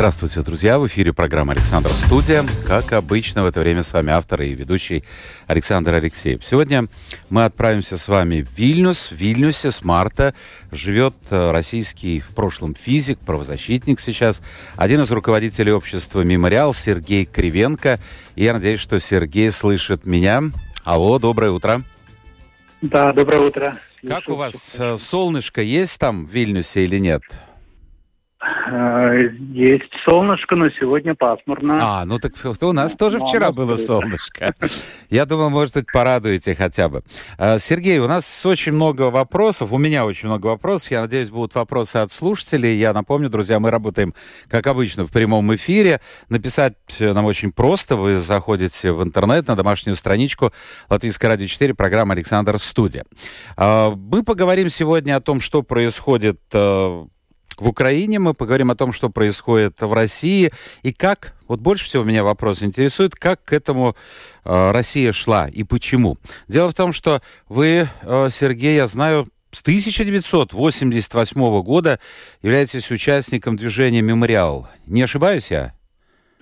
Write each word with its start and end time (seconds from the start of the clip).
Здравствуйте, 0.00 0.40
друзья! 0.40 0.78
В 0.78 0.86
эфире 0.86 1.12
программа 1.12 1.52
«Александр 1.52 1.90
Студия». 1.90 2.42
Как 2.66 2.94
обычно, 2.94 3.42
в 3.42 3.46
это 3.46 3.60
время 3.60 3.82
с 3.82 3.92
вами 3.92 4.12
автор 4.12 4.40
и 4.40 4.54
ведущий 4.54 5.04
Александр 5.46 5.92
Алексеев. 5.92 6.42
Сегодня 6.42 6.86
мы 7.28 7.44
отправимся 7.44 7.98
с 7.98 8.08
вами 8.08 8.40
в 8.40 8.58
Вильнюс. 8.58 9.10
В 9.10 9.16
Вильнюсе 9.16 9.70
с 9.70 9.84
марта 9.84 10.34
живет 10.72 11.14
э, 11.28 11.50
российский 11.50 12.20
в 12.20 12.28
прошлом 12.28 12.74
физик, 12.74 13.18
правозащитник 13.18 14.00
сейчас, 14.00 14.40
один 14.76 15.02
из 15.02 15.10
руководителей 15.10 15.72
общества 15.72 16.22
«Мемориал» 16.22 16.72
Сергей 16.72 17.26
Кривенко. 17.26 18.00
И 18.36 18.44
я 18.44 18.54
надеюсь, 18.54 18.80
что 18.80 18.98
Сергей 19.00 19.50
слышит 19.50 20.06
меня. 20.06 20.44
Алло, 20.82 21.18
доброе 21.18 21.50
утро. 21.50 21.82
Да, 22.80 23.12
доброе 23.12 23.40
утро. 23.40 23.78
Как 24.08 24.30
у 24.30 24.34
вас 24.34 24.76
э, 24.78 24.96
солнышко 24.96 25.60
есть 25.60 25.98
там 25.98 26.24
в 26.24 26.30
Вильнюсе 26.30 26.84
или 26.84 26.96
нет? 26.96 27.20
Э, 27.30 27.49
есть 29.52 29.90
солнышко, 30.04 30.56
но 30.56 30.70
сегодня 30.70 31.14
пасмурно. 31.14 31.78
А, 31.82 32.04
ну 32.06 32.18
так 32.18 32.32
у 32.62 32.72
нас 32.72 32.96
тоже 32.96 33.18
Ну, 33.18 33.26
вчера 33.26 33.52
было 33.52 33.76
скрыто. 33.76 33.86
солнышко. 33.86 34.54
Я 35.10 35.26
думаю, 35.26 35.50
может 35.50 35.74
быть, 35.74 35.86
порадуете 35.92 36.54
хотя 36.54 36.88
бы. 36.88 37.02
Э, 37.36 37.58
Сергей, 37.58 37.98
у 37.98 38.08
нас 38.08 38.46
очень 38.46 38.72
много 38.72 39.10
вопросов, 39.10 39.72
у 39.72 39.78
меня 39.78 40.06
очень 40.06 40.28
много 40.28 40.46
вопросов. 40.46 40.90
Я 40.90 41.02
надеюсь, 41.02 41.28
будут 41.30 41.54
вопросы 41.54 41.96
от 41.96 42.12
слушателей. 42.12 42.76
Я 42.76 42.94
напомню, 42.94 43.28
друзья, 43.28 43.60
мы 43.60 43.70
работаем, 43.70 44.14
как 44.48 44.66
обычно, 44.66 45.04
в 45.04 45.10
прямом 45.12 45.54
эфире. 45.56 46.00
Написать 46.30 46.74
э, 46.98 47.12
нам 47.12 47.26
очень 47.26 47.52
просто. 47.52 47.96
Вы 47.96 48.20
заходите 48.20 48.92
в 48.92 49.02
интернет 49.02 49.48
на 49.48 49.56
домашнюю 49.56 49.96
страничку 49.96 50.52
Латвийское 50.88 51.28
радио 51.30 51.46
4, 51.46 51.74
программа 51.74 52.14
«Александр 52.14 52.58
Студия». 52.58 53.04
Э, 53.58 53.90
Мы 53.94 54.22
поговорим 54.22 54.70
сегодня 54.70 55.16
о 55.16 55.20
том, 55.20 55.40
что 55.42 55.62
происходит 55.62 56.40
э, 56.52 57.04
в 57.60 57.68
Украине, 57.68 58.18
мы 58.18 58.34
поговорим 58.34 58.70
о 58.70 58.74
том, 58.74 58.92
что 58.92 59.10
происходит 59.10 59.80
в 59.80 59.92
России 59.92 60.50
и 60.82 60.92
как, 60.92 61.34
вот 61.46 61.60
больше 61.60 61.84
всего 61.84 62.02
меня 62.02 62.24
вопрос 62.24 62.62
интересует, 62.62 63.14
как 63.14 63.44
к 63.44 63.52
этому 63.52 63.94
э, 64.44 64.70
Россия 64.72 65.12
шла 65.12 65.48
и 65.48 65.62
почему. 65.62 66.16
Дело 66.48 66.70
в 66.70 66.74
том, 66.74 66.92
что 66.92 67.22
вы, 67.48 67.88
э, 68.02 68.28
Сергей, 68.30 68.76
я 68.76 68.86
знаю, 68.86 69.26
с 69.52 69.62
1988 69.62 71.62
года 71.62 72.00
являетесь 72.40 72.90
участником 72.90 73.56
движения 73.56 74.00
«Мемориал». 74.00 74.68
Не 74.86 75.02
ошибаюсь 75.02 75.50
я? 75.50 75.74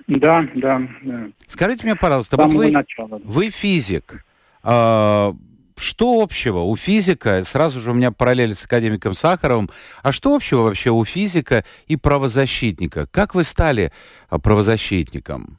Да, 0.06 0.46
да. 0.54 0.80
да. 1.02 1.26
Скажите 1.46 1.84
мне, 1.84 1.96
пожалуйста, 1.96 2.36
вот 2.36 2.52
вы, 2.52 2.70
начала. 2.70 3.20
вы 3.24 3.50
физик. 3.50 4.24
А, 4.62 5.34
что 5.78 6.20
общего 6.22 6.58
у 6.58 6.76
физика, 6.76 7.42
сразу 7.42 7.80
же 7.80 7.92
у 7.92 7.94
меня 7.94 8.10
параллель 8.10 8.54
с 8.54 8.64
академиком 8.64 9.14
Сахаровым, 9.14 9.68
а 10.02 10.12
что 10.12 10.34
общего 10.34 10.62
вообще 10.62 10.90
у 10.90 11.04
физика 11.04 11.64
и 11.86 11.96
правозащитника? 11.96 13.06
Как 13.12 13.34
вы 13.34 13.44
стали 13.44 13.90
а, 14.28 14.38
правозащитником? 14.38 15.58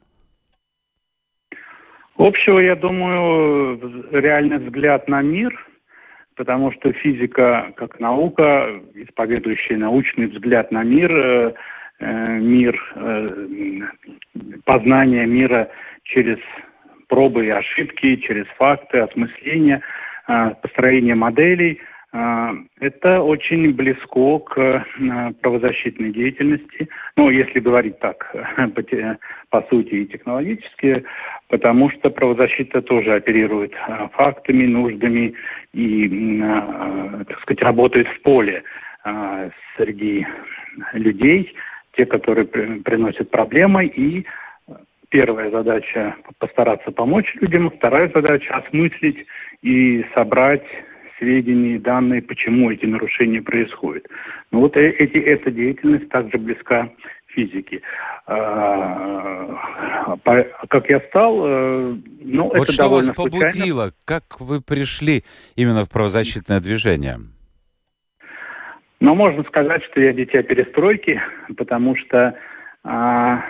Общего, 2.16 2.58
я 2.58 2.76
думаю, 2.76 3.80
реальный 4.12 4.58
взгляд 4.58 5.08
на 5.08 5.22
мир, 5.22 5.54
потому 6.36 6.70
что 6.72 6.92
физика 6.92 7.72
как 7.76 7.98
наука, 7.98 8.68
исповедующая 8.94 9.78
научный 9.78 10.26
взгляд 10.26 10.70
на 10.70 10.82
мир, 10.82 11.10
э, 11.10 11.54
э, 12.00 12.38
мир, 12.38 12.78
э, 12.94 13.80
познание 14.64 15.26
мира 15.26 15.70
через 16.04 16.38
пробы 17.08 17.46
и 17.46 17.50
ошибки, 17.50 18.16
через 18.16 18.46
факты, 18.58 18.98
осмысление, 18.98 19.78
э, 19.78 19.80
построение 20.62 21.14
моделей, 21.14 21.80
э, 22.12 22.48
это 22.80 23.20
очень 23.20 23.72
близко 23.72 24.38
к 24.38 24.58
э, 24.58 25.32
правозащитной 25.40 26.12
деятельности. 26.12 26.88
Ну, 27.16 27.30
если 27.30 27.60
говорить 27.60 27.98
так, 28.00 28.34
по, 28.74 28.82
по 29.50 29.68
сути 29.68 29.94
и 29.94 30.06
технологически, 30.06 31.04
потому 31.48 31.90
что 31.90 32.10
правозащита 32.10 32.82
тоже 32.82 33.14
оперирует 33.14 33.72
фактами, 34.12 34.66
нуждами 34.66 35.34
и, 35.72 36.40
так 37.28 37.40
сказать, 37.42 37.62
работает 37.62 38.08
в 38.08 38.22
поле 38.22 38.62
среди 39.76 40.26
людей, 40.92 41.52
те, 41.96 42.06
которые 42.06 42.46
при- 42.46 42.80
приносят 42.80 43.30
проблемы, 43.30 43.86
и 43.86 44.24
первая 45.10 45.50
задача 45.50 46.16
постараться 46.38 46.90
помочь 46.90 47.34
людям, 47.40 47.70
вторая 47.70 48.10
задача 48.14 48.54
осмыслить 48.54 49.26
и 49.62 50.04
собрать 50.14 50.64
сведения 51.18 51.74
и 51.74 51.78
данные, 51.78 52.22
почему 52.22 52.70
эти 52.70 52.86
нарушения 52.86 53.42
происходят. 53.42 54.06
Ну 54.50 54.60
вот 54.60 54.76
э- 54.76 54.90
эти, 54.90 55.18
эта 55.18 55.50
деятельность 55.50 56.08
также 56.08 56.38
близка 56.38 56.88
физике. 57.26 57.82
А, 58.26 60.16
по- 60.24 60.46
как 60.68 60.88
я 60.88 61.00
стал, 61.00 61.42
э, 61.46 61.96
ну, 62.22 62.44
вот 62.44 62.54
это 62.54 62.72
что 62.72 62.82
вас 62.88 63.06
довольно 63.06 63.14
случайно. 63.14 63.46
побудило? 63.46 63.92
Как 64.04 64.40
вы 64.40 64.60
пришли 64.60 65.24
именно 65.56 65.84
в 65.84 65.90
правозащитное 65.90 66.60
движение? 66.60 67.18
Но 69.00 69.14
можно 69.14 69.42
сказать, 69.44 69.82
что 69.84 70.00
я 70.00 70.12
дитя 70.12 70.42
перестройки, 70.42 71.20
потому 71.56 71.96
что 71.96 72.34
а, 72.82 73.42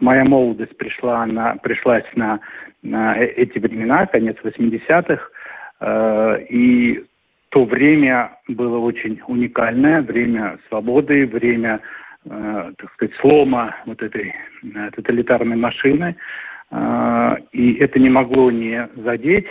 моя 0.00 0.24
молодость 0.24 0.76
пришла 0.76 1.26
на, 1.26 1.56
пришлась 1.56 2.04
на, 2.14 2.40
на 2.82 3.16
э- 3.18 3.34
эти 3.36 3.58
времена, 3.58 4.06
конец 4.06 4.36
80-х, 4.42 5.28
э, 5.80 6.44
и 6.48 7.04
то 7.50 7.64
время 7.64 8.32
было 8.48 8.78
очень 8.78 9.20
уникальное, 9.26 10.02
время 10.02 10.58
свободы, 10.68 11.26
время, 11.26 11.80
э, 12.24 12.72
так 12.76 12.92
сказать, 12.92 13.14
слома 13.20 13.76
вот 13.86 14.02
этой 14.02 14.34
э, 14.62 14.90
тоталитарной 14.94 15.56
машины, 15.56 16.16
Э, 16.70 17.36
и 17.52 17.74
это 17.74 17.98
не 17.98 18.10
могло 18.10 18.50
не 18.50 18.88
задеть, 18.96 19.48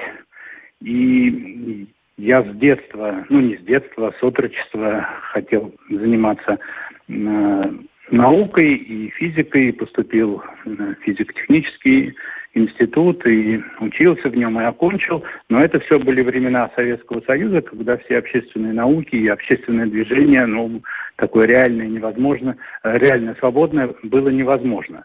и 0.81 1.87
я 2.17 2.43
с 2.43 2.55
детства, 2.55 3.25
ну 3.29 3.41
не 3.41 3.57
с 3.57 3.61
детства, 3.61 4.09
а 4.09 4.19
с 4.19 4.23
отрочества 4.23 5.07
хотел 5.31 5.73
заниматься 5.89 6.59
э, 7.07 7.63
наукой 8.11 8.75
и 8.75 9.09
физикой, 9.11 9.73
поступил 9.73 10.43
в 10.65 10.95
физико-технический 11.05 12.15
институт 12.53 13.25
и 13.27 13.61
учился 13.79 14.29
в 14.29 14.35
нем 14.35 14.59
и 14.59 14.63
окончил. 14.63 15.23
Но 15.49 15.63
это 15.63 15.79
все 15.79 15.99
были 15.99 16.21
времена 16.21 16.71
Советского 16.75 17.21
Союза, 17.21 17.61
когда 17.61 17.97
все 17.97 18.17
общественные 18.17 18.73
науки 18.73 19.15
и 19.15 19.27
общественное 19.27 19.85
движение, 19.85 20.45
ну, 20.45 20.81
такое 21.15 21.47
реальное 21.47 21.87
невозможно, 21.87 22.57
э, 22.83 22.97
реально 22.97 23.35
свободное 23.39 23.93
было 24.03 24.29
невозможно. 24.29 25.03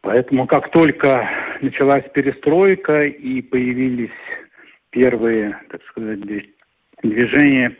Поэтому 0.00 0.46
как 0.46 0.70
только 0.70 1.28
началась 1.60 2.04
перестройка 2.14 2.98
и 3.00 3.42
появились 3.42 4.10
первые, 4.90 5.58
так 5.70 5.82
сказать, 5.90 6.20
дви- 6.20 6.50
движения, 7.02 7.76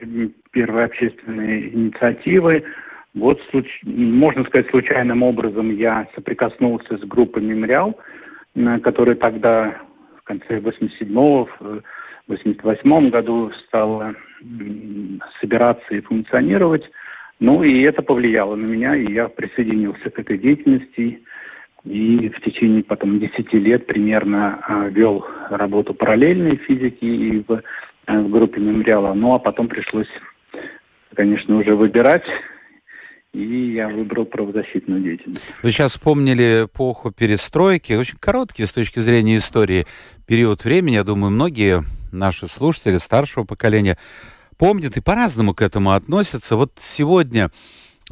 первые 0.51 0.87
общественные 0.87 1.73
инициативы, 1.73 2.65
вот, 3.19 3.41
можно 3.85 4.45
сказать, 4.45 4.71
случайным 4.71 5.23
образом 5.23 5.75
я 5.75 6.09
соприкоснулся 6.15 6.97
с 6.97 7.01
группой 7.01 7.43
«Мемориал», 7.43 7.99
которая 8.83 9.17
тогда, 9.17 9.77
в 10.17 10.23
конце 10.25 10.59
87-го, 10.59 11.49
в 11.59 11.83
88 12.29 13.11
году 13.11 13.51
стала 13.67 14.15
собираться 15.41 15.95
и 15.95 16.01
функционировать. 16.01 16.89
Ну, 17.41 17.63
и 17.63 17.83
это 17.83 18.03
повлияло 18.03 18.57
на 18.57 18.67
меня, 18.67 18.97
и 18.97 19.13
я 19.13 19.29
присоединился 19.29 20.11
к 20.11 20.19
этой 20.19 20.39
деятельности. 20.39 21.23
И 21.85 22.29
в 22.29 22.41
течение 22.43 22.83
потом 22.83 23.21
10 23.21 23.53
лет 23.55 23.87
примерно 23.87 24.59
а, 24.63 24.89
вел 24.89 25.25
работу 25.49 25.95
параллельной 25.95 26.57
физики 26.57 27.05
и 27.05 27.45
в, 27.47 27.63
э, 28.09 28.19
в 28.19 28.31
группе 28.31 28.61
мемориала. 28.61 29.15
Ну, 29.15 29.35
а 29.35 29.39
потом 29.39 29.69
пришлось, 29.69 30.09
конечно, 31.15 31.57
уже 31.57 31.77
выбирать. 31.77 32.25
И 33.35 33.73
я 33.75 33.89
выбрал 33.89 34.25
правозащитную 34.25 35.03
деятельность. 35.03 35.45
Вы 35.63 35.71
сейчас 35.71 35.93
вспомнили 35.93 36.65
эпоху 36.65 37.11
перестройки, 37.11 37.93
очень 37.93 38.17
короткий 38.19 38.65
с 38.65 38.73
точки 38.73 39.01
зрения 39.01 39.37
истории 39.37 39.87
период 40.27 40.65
времени. 40.65 40.95
Я 40.95 41.05
думаю, 41.05 41.31
многие 41.31 41.85
наши 42.11 42.49
слушатели 42.49 42.97
старшего 42.97 43.45
поколения 43.45 43.99
помнят 44.57 44.97
и 44.97 45.03
по-разному 45.03 45.55
к 45.55 45.61
этому 45.61 45.93
относятся. 45.93 46.57
Вот 46.57 46.73
сегодня 46.77 47.51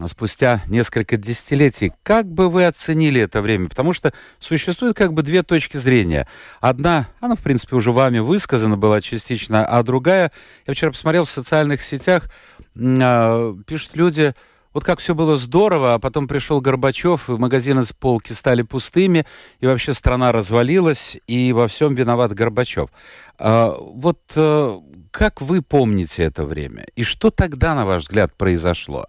спустя 0.06 0.60
несколько 0.66 1.16
десятилетий. 1.16 1.92
Как 2.02 2.26
бы 2.30 2.50
вы 2.50 2.66
оценили 2.66 3.20
это 3.20 3.40
время? 3.40 3.68
Потому 3.68 3.94
что 3.94 4.12
существует 4.38 4.96
как 4.96 5.14
бы 5.14 5.22
две 5.22 5.42
точки 5.42 5.78
зрения. 5.78 6.28
Одна, 6.60 7.08
она, 7.20 7.36
в 7.36 7.40
принципе, 7.40 7.76
уже 7.76 7.92
вами 7.92 8.18
высказана 8.18 8.76
была 8.76 9.00
частично, 9.00 9.64
а 9.64 9.82
другая, 9.82 10.32
я 10.66 10.74
вчера 10.74 10.90
посмотрел 10.90 11.24
в 11.24 11.30
социальных 11.30 11.80
сетях, 11.80 12.30
э, 12.74 13.54
пишут 13.66 13.96
люди, 13.96 14.34
вот 14.76 14.84
как 14.84 14.99
все 14.99 15.14
было 15.14 15.37
здорово, 15.37 15.94
а 15.94 15.99
потом 15.99 16.28
пришел 16.28 16.61
Горбачев, 16.61 17.31
и 17.31 17.38
магазины 17.38 17.82
с 17.82 17.94
полки 17.94 18.34
стали 18.34 18.61
пустыми, 18.61 19.25
и 19.58 19.67
вообще 19.67 19.94
страна 19.94 20.32
развалилась, 20.32 21.19
и 21.26 21.55
во 21.55 21.67
всем 21.67 21.94
виноват 21.94 22.32
Горбачев. 22.34 22.90
А, 23.38 23.73
вот 23.81 24.19
а, 24.37 24.76
как 25.11 25.40
вы 25.40 25.62
помните 25.62 26.25
это 26.25 26.44
время? 26.44 26.84
И 26.94 27.05
что 27.05 27.31
тогда, 27.31 27.75
на 27.75 27.87
ваш 27.87 28.02
взгляд, 28.02 28.37
произошло? 28.37 29.06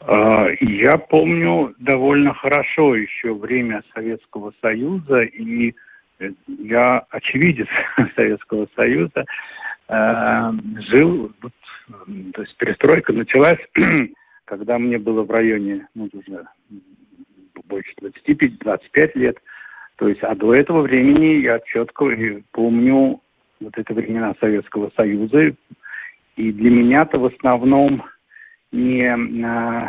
А, 0.00 0.46
я 0.62 0.96
помню 0.96 1.74
довольно 1.78 2.32
хорошо 2.32 2.96
еще 2.96 3.34
время 3.34 3.82
Советского 3.92 4.54
Союза, 4.62 5.20
и 5.20 5.74
э, 6.18 6.30
я 6.46 7.04
очевидец 7.10 7.68
Советского 8.16 8.68
Союза, 8.74 9.26
жил 9.86 11.30
то 11.88 12.42
есть 12.42 12.56
перестройка 12.56 13.12
началась, 13.12 13.58
когда 14.44 14.78
мне 14.78 14.98
было 14.98 15.22
в 15.22 15.30
районе, 15.30 15.86
ну, 15.94 16.08
уже 16.12 16.46
больше 17.66 17.92
25-25 18.00 19.10
лет. 19.14 19.38
То 19.96 20.08
есть, 20.08 20.22
а 20.22 20.34
до 20.34 20.54
этого 20.54 20.82
времени 20.82 21.42
я 21.42 21.60
четко 21.60 22.06
помню 22.52 23.20
вот 23.60 23.76
это 23.76 23.94
времена 23.94 24.34
Советского 24.40 24.90
Союза. 24.96 25.54
И 26.36 26.52
для 26.52 26.70
меня-то 26.70 27.18
в 27.18 27.26
основном 27.26 28.02
не 28.72 29.06
а, 29.06 29.88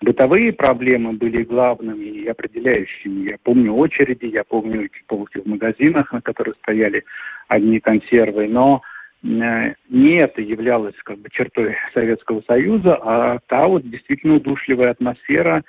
бытовые 0.00 0.52
проблемы 0.52 1.12
были 1.12 1.42
главными 1.42 2.04
и 2.04 2.26
определяющими. 2.26 3.30
Я 3.30 3.36
помню 3.42 3.74
очереди, 3.74 4.26
я 4.26 4.44
помню 4.44 4.88
полки 5.06 5.38
в 5.38 5.46
магазинах, 5.46 6.12
на 6.12 6.22
которых 6.22 6.56
стояли 6.56 7.04
одни 7.48 7.78
консервы, 7.80 8.48
но 8.48 8.80
не 9.22 10.16
это 10.16 10.40
являлось 10.40 10.94
как 11.04 11.18
бы 11.18 11.28
чертой 11.30 11.76
Советского 11.92 12.42
Союза, 12.46 12.98
а 13.02 13.38
та 13.48 13.66
вот 13.66 13.88
действительно 13.88 14.36
удушливая 14.36 14.90
атмосфера 14.90 15.62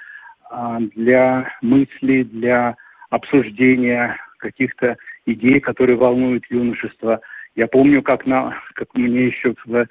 а, 0.49 0.79
для 0.95 1.53
мысли, 1.61 2.23
для 2.23 2.75
обсуждения 3.09 4.17
каких-то 4.37 4.97
идей, 5.25 5.59
которые 5.59 5.97
волнуют 5.97 6.45
юношество. 6.49 7.21
Я 7.55 7.67
помню, 7.67 8.01
как, 8.01 8.25
на, 8.25 8.57
как 8.73 8.93
мне 8.95 9.27
еще 9.27 9.53
в, 9.65 9.75
э, 9.75 9.85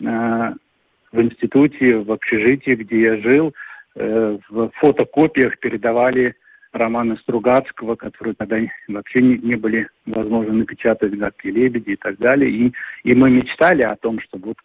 в 0.00 1.20
институте, 1.20 1.96
в 1.96 2.12
общежитии, 2.12 2.74
где 2.74 3.00
я 3.00 3.16
жил, 3.16 3.54
э, 3.96 4.38
в 4.48 4.70
фотокопиях 4.74 5.58
передавали 5.58 6.34
романы 6.78 7.16
Стругацкого, 7.18 7.96
которые 7.96 8.34
тогда 8.34 8.58
вообще 8.88 9.22
не, 9.22 9.38
не 9.38 9.54
были 9.56 9.88
возможно 10.06 10.52
напечатать, 10.52 11.16
«Гадкие 11.16 11.52
лебеди» 11.52 11.90
и 11.90 11.96
так 11.96 12.18
далее. 12.18 12.50
И, 12.50 12.72
и 13.04 13.14
мы 13.14 13.30
мечтали 13.30 13.82
о 13.82 13.96
том, 13.96 14.20
что 14.20 14.38
вот 14.38 14.56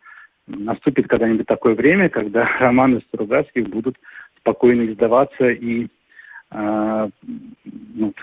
наступит 0.48 1.08
когда-нибудь 1.08 1.48
такое 1.48 1.76
время, 1.76 2.10
когда 2.10 2.46
романы 2.60 3.02
Стругацких 3.08 3.68
будут 3.70 3.98
спокойно 4.38 4.92
издаваться 4.92 5.50
и 5.50 5.88
э, 6.52 7.10
ну, 7.94 8.14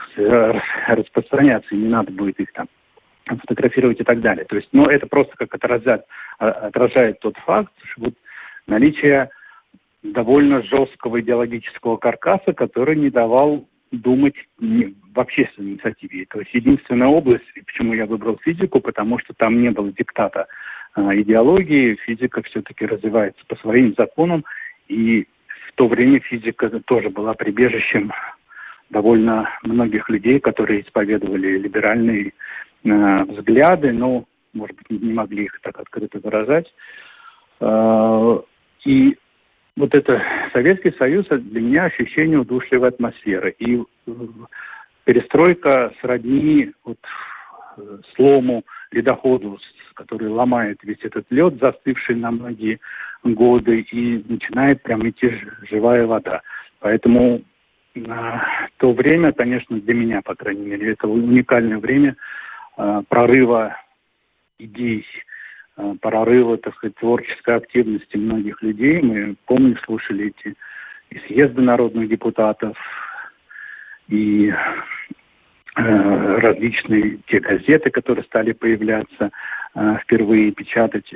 распространяться, 0.87 1.75
и 1.75 1.79
не 1.79 1.89
надо 1.89 2.13
будет 2.13 2.41
их 2.41 2.53
там 2.53 2.69
фотографировать 3.27 4.01
и 4.01 4.05
так 4.05 4.21
далее. 4.21 4.45
То 4.47 4.57
есть, 4.57 4.69
ну, 4.73 4.87
это 4.87 5.07
просто 5.07 5.35
как 5.37 5.55
отражает, 5.55 6.05
а, 6.39 6.49
отражает 6.49 7.21
тот 7.21 7.37
факт, 7.39 7.73
что 7.93 8.05
вот 8.07 8.15
наличие 8.67 9.31
довольно 10.03 10.63
жесткого 10.63 11.21
идеологического 11.21 11.97
каркаса, 11.97 12.53
который 12.53 12.97
не 12.97 13.11
давал 13.11 13.67
думать 13.91 14.35
в 14.59 15.19
общественной 15.21 15.73
инициативе. 15.73 16.27
То 16.29 16.41
есть 16.41 16.53
единственная 16.55 17.09
область, 17.09 17.45
почему 17.67 17.95
я 17.95 18.07
выбрал 18.07 18.39
физику, 18.43 18.81
потому 18.81 19.19
что 19.19 19.35
там 19.35 19.61
не 19.61 19.71
было 19.71 19.93
диктата 19.93 20.47
э, 20.97 21.01
идеологии, 21.21 21.99
физика 22.07 22.43
все-таки 22.43 22.87
развивается 22.87 23.43
по 23.47 23.57
своим 23.57 23.95
законам, 23.97 24.45
и 24.89 25.27
в 25.69 25.73
то 25.75 25.89
время 25.89 26.21
физика 26.21 26.69
тоже 26.81 27.11
была 27.11 27.35
прибежищем 27.35 28.13
довольно 28.91 29.49
многих 29.63 30.09
людей, 30.09 30.41
которые 30.41 30.83
исповедовали 30.83 31.59
либеральные 31.59 32.33
э, 32.85 33.25
взгляды, 33.25 33.93
но, 33.93 34.25
может 34.53 34.77
быть, 34.77 35.03
не 35.03 35.13
могли 35.13 35.45
их 35.45 35.61
так 35.63 35.79
открыто 35.79 36.21
выражать. 36.21 36.73
Э, 37.61 38.41
и 38.85 39.17
вот 39.79 39.95
это 39.95 40.21
Советский 40.53 40.93
Союз 40.99 41.27
для 41.29 41.61
меня 41.61 41.85
ощущение 41.85 42.39
удушливой 42.39 42.89
атмосферы. 42.89 43.55
И 43.59 43.79
э, 43.79 44.13
перестройка 45.05 45.93
сродни 46.01 46.73
вот, 46.85 46.99
э, 47.77 47.99
слому 48.17 48.65
ледоходу, 48.91 49.59
который 49.95 50.29
ломает 50.29 50.79
весь 50.83 51.03
этот 51.03 51.27
лед, 51.31 51.59
застывший 51.61 52.17
на 52.17 52.33
многие 52.33 52.81
годы, 53.23 53.81
и 53.81 54.25
начинает 54.29 54.83
прям 54.83 55.09
идти 55.09 55.33
живая 55.71 56.07
вода. 56.07 56.43
Поэтому 56.81 57.43
на 57.95 58.45
то 58.79 58.93
время, 58.93 59.33
конечно, 59.33 59.81
для 59.81 59.95
меня, 59.95 60.23
по 60.23 60.35
крайней 60.35 60.67
мере, 60.67 60.93
это 60.93 61.07
уникальное 61.07 61.79
время 61.79 62.17
э, 62.77 63.03
прорыва 63.09 63.77
идей 64.59 65.07
прорыва, 66.01 66.59
так 66.59 66.75
сказать, 66.75 66.97
творческой 66.97 67.57
активности 67.57 68.17
многих 68.17 68.63
людей. 68.63 69.01
Мы, 69.01 69.37
помню, 69.47 69.77
слушали 69.85 70.33
эти 70.37 70.55
и 71.11 71.19
съезды 71.27 71.63
народных 71.63 72.09
депутатов, 72.09 72.77
и 74.09 74.53
э, 75.77 76.37
различные 76.39 77.19
те 77.29 77.41
газеты, 77.41 77.91
которые 77.91 78.25
стали 78.25 78.53
появляться 78.53 79.31
э, 79.75 79.97
впервые 80.03 80.53
печатать. 80.53 81.11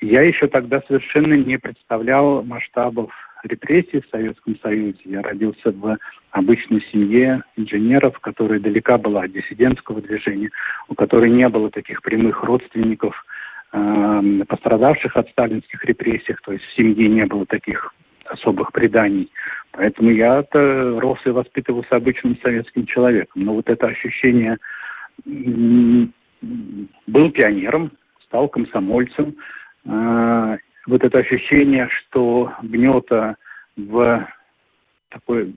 Я 0.00 0.22
еще 0.22 0.48
тогда 0.48 0.82
совершенно 0.88 1.34
не 1.34 1.56
представлял 1.58 2.42
масштабов 2.42 3.12
репрессий 3.44 4.00
в 4.00 4.10
Советском 4.10 4.58
Союзе. 4.60 4.98
Я 5.04 5.22
родился 5.22 5.70
в 5.70 5.96
обычной 6.32 6.84
семье 6.90 7.42
инженеров, 7.56 8.18
которая 8.18 8.58
далека 8.58 8.98
была 8.98 9.22
от 9.22 9.32
диссидентского 9.32 10.00
движения, 10.00 10.50
у 10.88 10.94
которой 10.94 11.30
не 11.30 11.48
было 11.48 11.70
таких 11.70 12.02
прямых 12.02 12.42
родственников– 12.42 13.24
пострадавших 13.72 15.16
от 15.16 15.30
сталинских 15.30 15.84
репрессий, 15.84 16.36
то 16.44 16.52
есть 16.52 16.64
в 16.64 16.74
семье 16.74 17.08
не 17.08 17.24
было 17.24 17.46
таких 17.46 17.94
особых 18.26 18.72
преданий. 18.72 19.30
Поэтому 19.72 20.10
я-то 20.10 21.00
рос 21.00 21.18
и 21.24 21.30
воспитывался 21.30 21.96
обычным 21.96 22.38
советским 22.42 22.86
человеком. 22.86 23.44
Но 23.44 23.54
вот 23.54 23.68
это 23.68 23.86
ощущение 23.86 24.58
был 25.24 26.10
пионером, 27.30 27.92
стал 28.24 28.48
комсомольцем. 28.48 29.36
Э, 29.86 30.58
вот 30.86 31.04
это 31.04 31.18
ощущение, 31.18 31.88
что 31.88 32.52
гнета 32.62 33.36
в 33.76 34.26
такой 35.10 35.54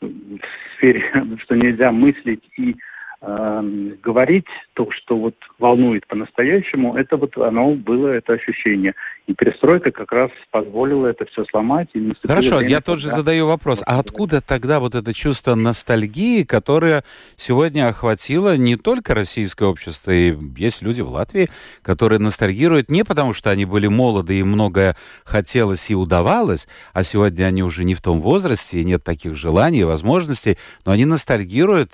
в 0.00 0.38
сфере, 0.76 1.04
что 1.42 1.54
нельзя 1.54 1.92
мыслить 1.92 2.42
и 2.56 2.76
говорить 3.24 4.46
то, 4.74 4.90
что 4.90 5.16
вот 5.16 5.36
волнует 5.60 6.04
по-настоящему, 6.08 6.96
это 6.96 7.16
вот 7.16 7.36
оно 7.38 7.74
было, 7.74 8.08
это 8.08 8.32
ощущение. 8.32 8.94
И 9.28 9.34
перестройка 9.34 9.92
как 9.92 10.10
раз 10.10 10.30
позволила 10.50 11.06
это 11.06 11.24
все 11.26 11.44
сломать. 11.44 11.88
И 11.94 12.12
Хорошо, 12.26 12.56
время, 12.56 12.70
я 12.70 12.80
тоже 12.80 13.08
когда... 13.08 13.16
задаю 13.18 13.46
вопрос. 13.46 13.84
А 13.86 14.00
откуда 14.00 14.40
тогда 14.40 14.80
вот 14.80 14.96
это 14.96 15.14
чувство 15.14 15.54
ностальгии, 15.54 16.42
которое 16.42 17.04
сегодня 17.36 17.86
охватило 17.86 18.56
не 18.56 18.74
только 18.74 19.14
российское 19.14 19.66
общество, 19.66 20.10
и 20.10 20.36
есть 20.56 20.82
люди 20.82 21.00
в 21.00 21.08
Латвии, 21.08 21.48
которые 21.82 22.18
ностальгируют 22.18 22.90
не 22.90 23.04
потому, 23.04 23.34
что 23.34 23.50
они 23.50 23.66
были 23.66 23.86
молоды 23.86 24.40
и 24.40 24.42
многое 24.42 24.96
хотелось 25.24 25.88
и 25.92 25.94
удавалось, 25.94 26.66
а 26.92 27.04
сегодня 27.04 27.44
они 27.44 27.62
уже 27.62 27.84
не 27.84 27.94
в 27.94 28.02
том 28.02 28.20
возрасте, 28.20 28.80
и 28.80 28.84
нет 28.84 29.04
таких 29.04 29.36
желаний 29.36 29.80
и 29.80 29.84
возможностей, 29.84 30.58
но 30.84 30.90
они 30.90 31.04
ностальгируют 31.04 31.92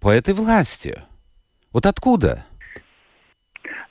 по 0.00 0.10
этой 0.10 0.34
власти. 0.34 1.02
Вот 1.72 1.86
откуда? 1.86 2.44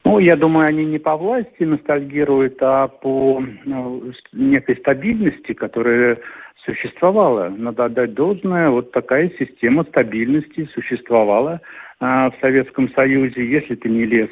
Ну, 0.03 0.19
я 0.19 0.35
думаю, 0.35 0.67
они 0.67 0.85
не 0.85 0.99
по 0.99 1.15
власти 1.15 1.63
ностальгируют, 1.63 2.57
а 2.61 2.87
по 2.87 3.43
ну, 3.65 4.11
некой 4.33 4.77
стабильности, 4.77 5.53
которая 5.53 6.17
существовала. 6.65 7.49
Надо 7.49 7.85
отдать 7.85 8.13
должное, 8.13 8.69
вот 8.69 8.91
такая 8.91 9.31
система 9.39 9.83
стабильности 9.83 10.69
существовала 10.73 11.61
а, 11.99 12.29
в 12.31 12.33
Советском 12.41 12.91
Союзе. 12.93 13.45
Если 13.45 13.75
ты 13.75 13.89
не 13.89 14.05
лез 14.05 14.29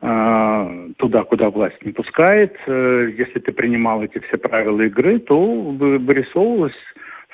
а, 0.00 0.70
туда, 0.98 1.24
куда 1.24 1.50
власть 1.50 1.84
не 1.84 1.92
пускает, 1.92 2.56
а, 2.66 3.06
если 3.06 3.40
ты 3.40 3.52
принимал 3.52 4.02
эти 4.02 4.18
все 4.20 4.38
правила 4.38 4.80
игры, 4.82 5.18
то 5.18 5.36
вырисовывалась 5.38 6.76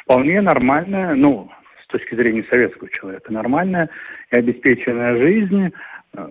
вполне 0.02 0.40
нормальная, 0.40 1.14
ну, 1.14 1.50
с 1.88 1.92
точки 1.92 2.14
зрения 2.14 2.44
советского 2.52 2.90
человека, 2.90 3.32
нормальная 3.32 3.88
и 4.30 4.36
обеспеченная 4.36 5.16
жизнь, 5.16 5.72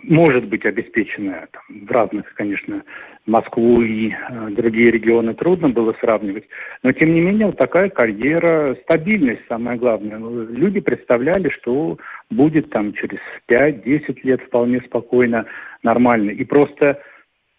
может 0.03 0.45
быть 0.45 0.65
обеспеченная. 0.65 1.47
Там, 1.51 1.85
в 1.85 1.91
разных, 1.91 2.33
конечно, 2.33 2.83
Москву 3.25 3.81
и 3.81 4.09
э, 4.09 4.49
другие 4.51 4.91
регионы 4.91 5.33
трудно 5.33 5.69
было 5.69 5.95
сравнивать. 5.99 6.45
Но, 6.83 6.91
тем 6.91 7.13
не 7.13 7.21
менее, 7.21 7.47
вот 7.47 7.57
такая 7.57 7.89
карьера, 7.89 8.75
стабильность 8.83 9.41
самое 9.47 9.77
главное. 9.77 10.17
Ну, 10.17 10.45
люди 10.45 10.79
представляли, 10.79 11.49
что 11.49 11.97
будет 12.29 12.69
там 12.69 12.93
через 12.93 13.19
5-10 13.49 14.19
лет 14.23 14.41
вполне 14.41 14.81
спокойно, 14.81 15.45
нормально. 15.83 16.31
И 16.31 16.43
просто 16.43 17.01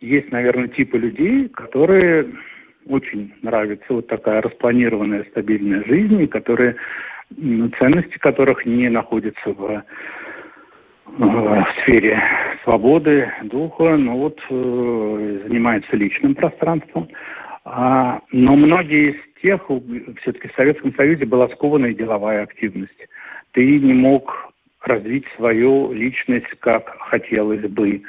есть, 0.00 0.30
наверное, 0.32 0.68
типы 0.68 0.98
людей, 0.98 1.48
которые 1.48 2.26
очень 2.88 3.32
нравится 3.42 3.86
вот 3.90 4.06
такая 4.06 4.40
распланированная 4.40 5.24
стабильная 5.30 5.84
жизнь, 5.84 6.20
и 6.22 6.26
которые, 6.26 6.76
ценности 7.78 8.18
которых 8.18 8.64
не 8.66 8.88
находятся 8.88 9.50
в 9.50 9.84
в 11.16 11.66
сфере 11.80 12.22
свободы 12.64 13.32
духа, 13.44 13.96
ну 13.96 14.18
вот 14.18 14.38
э, 14.50 15.40
занимается 15.44 15.96
личным 15.96 16.34
пространством. 16.34 17.08
А, 17.64 18.20
но 18.30 18.56
многие 18.56 19.12
из 19.12 19.16
тех, 19.42 19.62
все-таки 20.20 20.48
в 20.48 20.54
Советском 20.54 20.94
Союзе 20.94 21.24
была 21.24 21.48
скованная 21.48 21.94
деловая 21.94 22.42
активность. 22.42 23.08
Ты 23.52 23.78
не 23.78 23.94
мог 23.94 24.52
развить 24.82 25.24
свою 25.36 25.92
личность, 25.92 26.48
как 26.60 26.96
хотелось 27.00 27.68
бы. 27.68 28.02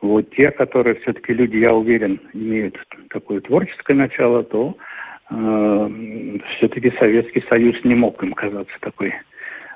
Вот 0.00 0.30
те, 0.30 0.50
которые 0.50 0.96
все-таки 0.96 1.32
люди, 1.32 1.56
я 1.56 1.72
уверен, 1.72 2.20
имеют 2.32 2.76
такое 3.10 3.40
творческое 3.40 3.94
начало, 3.94 4.42
то 4.42 4.76
э, 5.32 6.38
все-таки 6.56 6.92
Советский 6.98 7.42
Союз 7.48 7.76
не 7.84 7.94
мог 7.94 8.22
им 8.22 8.32
казаться 8.32 8.76
такой 8.80 9.14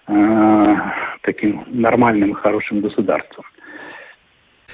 Э, 0.09 0.77
таким 1.23 1.65
нормальным 1.67 2.31
и 2.31 2.35
хорошим 2.35 2.81
государством. 2.81 3.45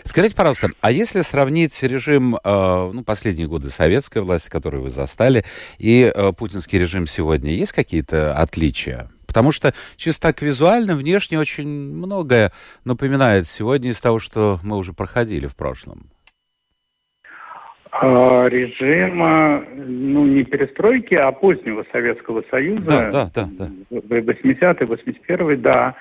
Скажите, 0.05 0.37
пожалуйста, 0.37 0.69
а 0.83 0.91
если 0.91 1.23
сравнить 1.23 1.83
режим, 1.83 2.37
э, 2.37 2.91
ну, 2.93 3.03
последние 3.03 3.49
годы 3.49 3.71
советской 3.71 4.21
власти, 4.21 4.51
которую 4.51 4.83
вы 4.83 4.91
застали, 4.91 5.45
и 5.79 6.13
э, 6.15 6.33
путинский 6.37 6.79
режим 6.79 7.07
сегодня, 7.07 7.53
есть 7.53 7.73
какие-то 7.73 8.35
отличия? 8.35 9.09
Потому 9.27 9.53
что 9.53 9.73
чисто 9.97 10.29
так 10.29 10.43
визуально, 10.43 10.97
внешне 10.97 11.39
очень 11.39 11.69
многое 11.69 12.53
напоминает 12.85 13.49
сегодня 13.49 13.89
из 13.91 14.01
того, 14.03 14.19
что 14.19 14.59
мы 14.63 14.77
уже 14.77 14.93
проходили 14.93 15.47
в 15.47 15.57
прошлом. 15.57 16.12
А, 17.95 18.49
режима, 18.49 19.63
ну, 19.77 20.25
не 20.25 20.45
перестройки, 20.45 21.15
а 21.15 21.31
позднего 21.31 21.85
Советского 21.93 22.43
Союза. 22.51 23.11
Да, 23.13 23.31
да, 23.35 23.49
да. 23.59 23.69
да. 23.91 23.99
80-й, 23.99 24.85
81-й, 24.87 25.57
да. 25.57 25.95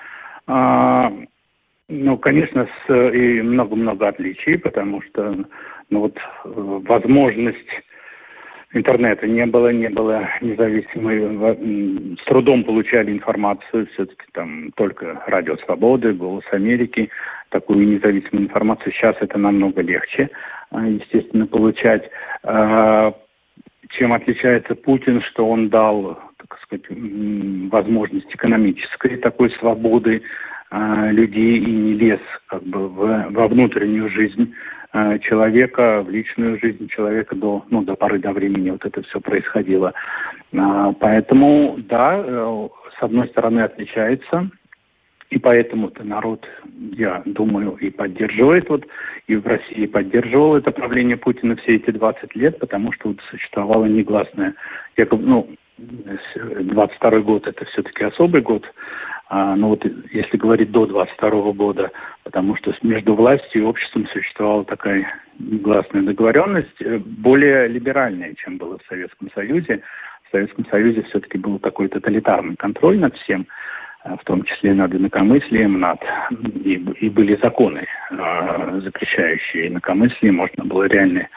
А, 0.46 1.12
ну, 1.88 2.16
конечно, 2.16 2.66
с, 2.86 3.10
и 3.12 3.42
много-много 3.42 4.08
отличий, 4.08 4.58
потому 4.58 5.02
что, 5.02 5.36
ну, 5.90 6.00
вот, 6.00 6.16
возможность 6.44 7.68
интернета 8.74 9.26
не 9.26 9.46
было, 9.46 9.72
не 9.72 9.88
было 9.88 10.28
независимой, 10.40 12.16
с 12.16 12.24
трудом 12.24 12.64
получали 12.64 13.12
информацию, 13.12 13.86
все-таки 13.92 14.24
там 14.32 14.72
только 14.72 15.22
Радио 15.26 15.56
Свободы, 15.58 16.12
Голос 16.12 16.44
Америки, 16.50 17.10
такую 17.50 17.86
независимую 17.86 18.46
информацию. 18.46 18.92
Сейчас 18.92 19.16
это 19.20 19.38
намного 19.38 19.82
легче. 19.82 20.30
А, 20.70 20.86
естественно, 20.86 21.46
получать. 21.46 22.10
А, 22.42 23.14
чем 23.90 24.12
отличается 24.14 24.74
Путин, 24.74 25.20
что 25.22 25.46
он 25.46 25.68
дал, 25.68 26.18
так 26.38 26.58
сказать, 26.62 26.86
возможность 27.70 28.34
экономической 28.34 29.18
такой 29.18 29.50
свободы 29.50 30.22
а, 30.70 31.10
людей 31.10 31.58
и 31.58 31.70
не 31.70 31.92
лез 31.92 32.20
как 32.46 32.62
бы 32.62 32.88
в, 32.88 33.26
во 33.30 33.48
внутреннюю 33.48 34.08
жизнь 34.08 34.54
человека, 35.22 36.02
в 36.02 36.10
личную 36.10 36.58
жизнь 36.60 36.88
человека 36.88 37.34
до, 37.34 37.64
ну, 37.70 37.82
до 37.82 37.94
поры 37.94 38.18
до 38.18 38.32
времени 38.32 38.70
вот 38.70 38.84
это 38.84 39.02
все 39.02 39.20
происходило. 39.20 39.94
Поэтому, 40.52 41.76
да, 41.78 42.22
э, 42.22 42.68
с 42.98 43.02
одной 43.02 43.28
стороны 43.28 43.60
отличается 43.60 44.50
и 45.32 45.38
поэтому-то 45.38 46.04
народ, 46.04 46.46
я 46.92 47.22
думаю, 47.24 47.76
и 47.76 47.88
поддерживает, 47.88 48.68
вот 48.68 48.86
и 49.28 49.36
в 49.36 49.46
России 49.46 49.86
поддерживал 49.86 50.56
это 50.56 50.72
правление 50.72 51.16
Путина 51.16 51.56
все 51.56 51.76
эти 51.76 51.90
20 51.90 52.36
лет, 52.36 52.58
потому 52.58 52.92
что 52.92 53.08
вот 53.08 53.20
существовало 53.30 53.86
негласное, 53.86 54.54
якобы, 54.98 55.24
ну, 55.24 55.48
22 55.78 57.20
год 57.20 57.46
это 57.46 57.64
все-таки 57.64 58.04
особый 58.04 58.42
год, 58.42 58.66
а, 59.34 59.56
ну 59.56 59.68
вот 59.68 59.82
если 60.12 60.36
говорить 60.36 60.70
до 60.72 60.84
22 60.84 61.52
года, 61.52 61.90
потому 62.22 62.54
что 62.54 62.74
между 62.82 63.14
властью 63.14 63.62
и 63.62 63.64
обществом 63.64 64.06
существовала 64.08 64.62
такая 64.66 65.06
негласная 65.38 66.02
договоренность, 66.02 66.82
э, 66.82 66.98
более 66.98 67.66
либеральная, 67.66 68.34
чем 68.34 68.58
было 68.58 68.76
в 68.76 68.86
Советском 68.90 69.30
Союзе. 69.34 69.80
В 70.28 70.32
Советском 70.32 70.66
Союзе 70.66 71.02
все-таки 71.04 71.38
был 71.38 71.58
такой 71.58 71.88
тоталитарный 71.88 72.56
контроль 72.56 72.98
над 72.98 73.16
всем, 73.16 73.46
в 74.04 74.22
том 74.26 74.44
числе 74.44 74.74
над 74.74 74.94
инакомыслием, 74.94 75.80
над... 75.80 76.02
И, 76.62 76.74
и 77.00 77.08
были 77.08 77.38
законы, 77.42 77.86
э, 78.10 78.80
запрещающие 78.84 79.68
инакомыслие, 79.68 80.32
можно 80.32 80.66
было 80.66 80.84
реально 80.84 81.20
э, 81.20 81.28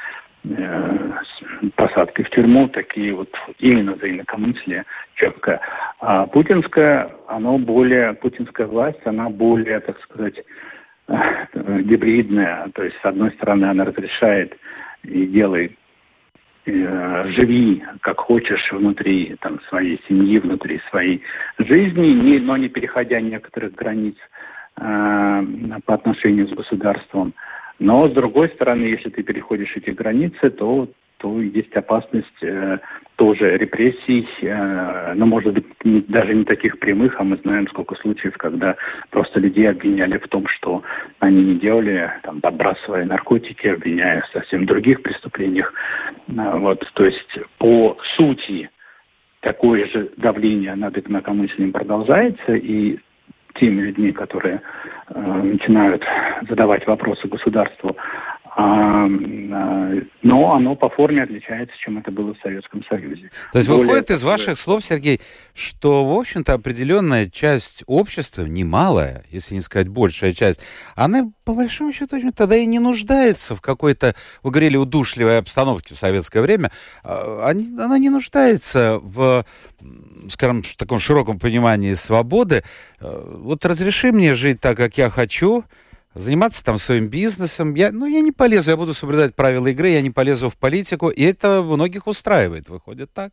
посадки 1.75 2.23
в 2.23 2.29
тюрьму, 2.29 2.67
такие 2.69 3.13
вот 3.13 3.29
именно 3.59 3.95
за 3.95 4.09
инакомыслие 4.09 4.85
четко. 5.15 5.59
А 5.99 6.25
путинская, 6.27 7.09
оно 7.27 7.57
более, 7.57 8.13
путинская 8.13 8.67
власть, 8.67 8.99
она 9.05 9.29
более, 9.29 9.79
так 9.79 9.99
сказать, 10.01 10.35
э, 11.07 11.81
гибридная. 11.81 12.69
То 12.73 12.83
есть, 12.83 12.95
с 13.01 13.05
одной 13.05 13.31
стороны, 13.31 13.65
она 13.65 13.85
разрешает 13.85 14.57
и 15.03 15.25
делает 15.25 15.71
э, 16.65 17.25
живи 17.35 17.83
как 18.01 18.19
хочешь 18.19 18.71
внутри 18.71 19.35
там, 19.41 19.59
своей 19.69 20.01
семьи, 20.07 20.39
внутри 20.39 20.81
своей 20.89 21.21
жизни, 21.57 22.07
не, 22.07 22.39
но 22.39 22.57
не 22.57 22.69
переходя 22.69 23.21
некоторых 23.21 23.73
границ 23.73 24.15
э, 24.77 25.43
по 25.85 25.93
отношению 25.93 26.47
с 26.47 26.51
государством. 26.51 27.33
Но, 27.79 28.07
с 28.07 28.11
другой 28.11 28.49
стороны, 28.49 28.85
если 28.85 29.09
ты 29.09 29.23
переходишь 29.23 29.75
эти 29.75 29.89
границы, 29.89 30.49
то 30.49 30.89
то 31.17 31.41
есть 31.41 31.73
опасность 31.75 32.43
э, 32.43 32.77
тоже 33.15 33.57
репрессий, 33.57 34.27
э, 34.41 35.13
но, 35.15 35.25
может 35.25 35.53
быть, 35.53 35.65
не, 35.83 36.01
даже 36.01 36.33
не 36.33 36.43
таких 36.43 36.77
прямых, 36.79 37.19
а 37.19 37.23
мы 37.23 37.37
знаем 37.37 37.67
сколько 37.69 37.95
случаев, 37.95 38.37
когда 38.37 38.75
просто 39.11 39.39
людей 39.39 39.69
обвиняли 39.69 40.17
в 40.17 40.27
том, 40.27 40.45
что 40.47 40.83
они 41.19 41.41
не 41.43 41.55
делали, 41.55 42.11
там, 42.23 42.41
подбрасывая 42.41 43.05
наркотики, 43.05 43.67
обвиняя 43.67 44.21
в 44.21 44.27
совсем 44.33 44.65
других 44.65 45.01
преступлениях. 45.01 45.73
Э, 46.27 46.57
вот, 46.57 46.85
то 46.93 47.05
есть 47.05 47.39
по 47.57 47.97
сути 48.17 48.69
такое 49.39 49.87
же 49.87 50.11
давление 50.17 50.75
над 50.75 50.97
инакомыслием 50.97 51.71
продолжается, 51.71 52.55
и 52.55 52.99
теми 53.55 53.81
людьми, 53.81 54.11
которые 54.11 54.61
э, 55.09 55.19
начинают 55.19 56.03
задавать 56.49 56.85
вопросы 56.87 57.27
государству, 57.27 57.95
но 58.57 60.53
оно 60.53 60.75
по 60.75 60.89
форме 60.89 61.23
отличается, 61.23 61.75
чем 61.77 61.97
это 61.97 62.09
было 62.09 62.33
в 62.33 62.39
Советском 62.39 62.83
Союзе. 62.85 63.29
То 63.51 63.57
есть 63.57 63.67
Более 63.67 63.83
выходит 63.83 64.11
из 64.11 64.23
ваших 64.23 64.57
слов, 64.57 64.83
Сергей, 64.83 65.19
что, 65.53 66.05
в 66.05 66.17
общем-то, 66.17 66.53
определенная 66.53 67.29
часть 67.29 67.83
общества, 67.85 68.43
немалая, 68.43 69.25
если 69.29 69.55
не 69.55 69.61
сказать 69.61 69.89
большая 69.89 70.31
часть, 70.31 70.61
она, 70.95 71.29
по 71.43 71.53
большому 71.53 71.91
счету, 71.91 72.17
тогда 72.31 72.55
и 72.55 72.65
не 72.65 72.79
нуждается 72.79 73.55
в 73.55 73.61
какой-то, 73.61 74.15
вы 74.41 74.51
говорили, 74.51 74.77
удушливой 74.77 75.37
обстановке 75.37 75.93
в 75.93 75.97
советское 75.97 76.41
время, 76.41 76.71
а, 77.03 77.49
она 77.49 77.97
не 77.97 78.09
нуждается 78.09 78.99
в 79.01 79.45
скажем, 80.29 80.63
в 80.63 80.75
таком 80.77 80.97
широком 80.97 81.37
понимании 81.37 81.93
свободы. 81.93 82.63
Вот 82.99 83.65
разреши 83.65 84.11
мне 84.11 84.33
жить 84.33 84.59
так, 84.59 84.77
как 84.77 84.97
я 84.97 85.11
хочу, 85.11 85.65
заниматься 86.15 86.63
там 86.65 86.77
своим 86.77 87.09
бизнесом. 87.09 87.75
Я, 87.75 87.91
ну, 87.91 88.05
я 88.05 88.21
не 88.21 88.31
полезу, 88.31 88.71
я 88.71 88.77
буду 88.77 88.93
соблюдать 88.93 89.35
правила 89.35 89.67
игры, 89.67 89.89
я 89.89 90.01
не 90.01 90.09
полезу 90.09 90.49
в 90.49 90.57
политику, 90.57 91.09
и 91.09 91.23
это 91.23 91.61
многих 91.61 92.07
устраивает, 92.07 92.69
выходит 92.69 93.13
так. 93.13 93.31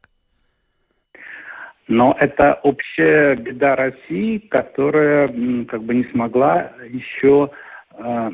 Но 1.89 2.17
это 2.19 2.55
общая 2.63 3.37
беда 3.37 3.77
России, 3.77 4.39
которая 4.39 5.29
как 5.65 5.83
бы 5.83 5.95
не 5.95 6.05
смогла 6.13 6.73
еще 6.89 7.51
э, 7.99 8.31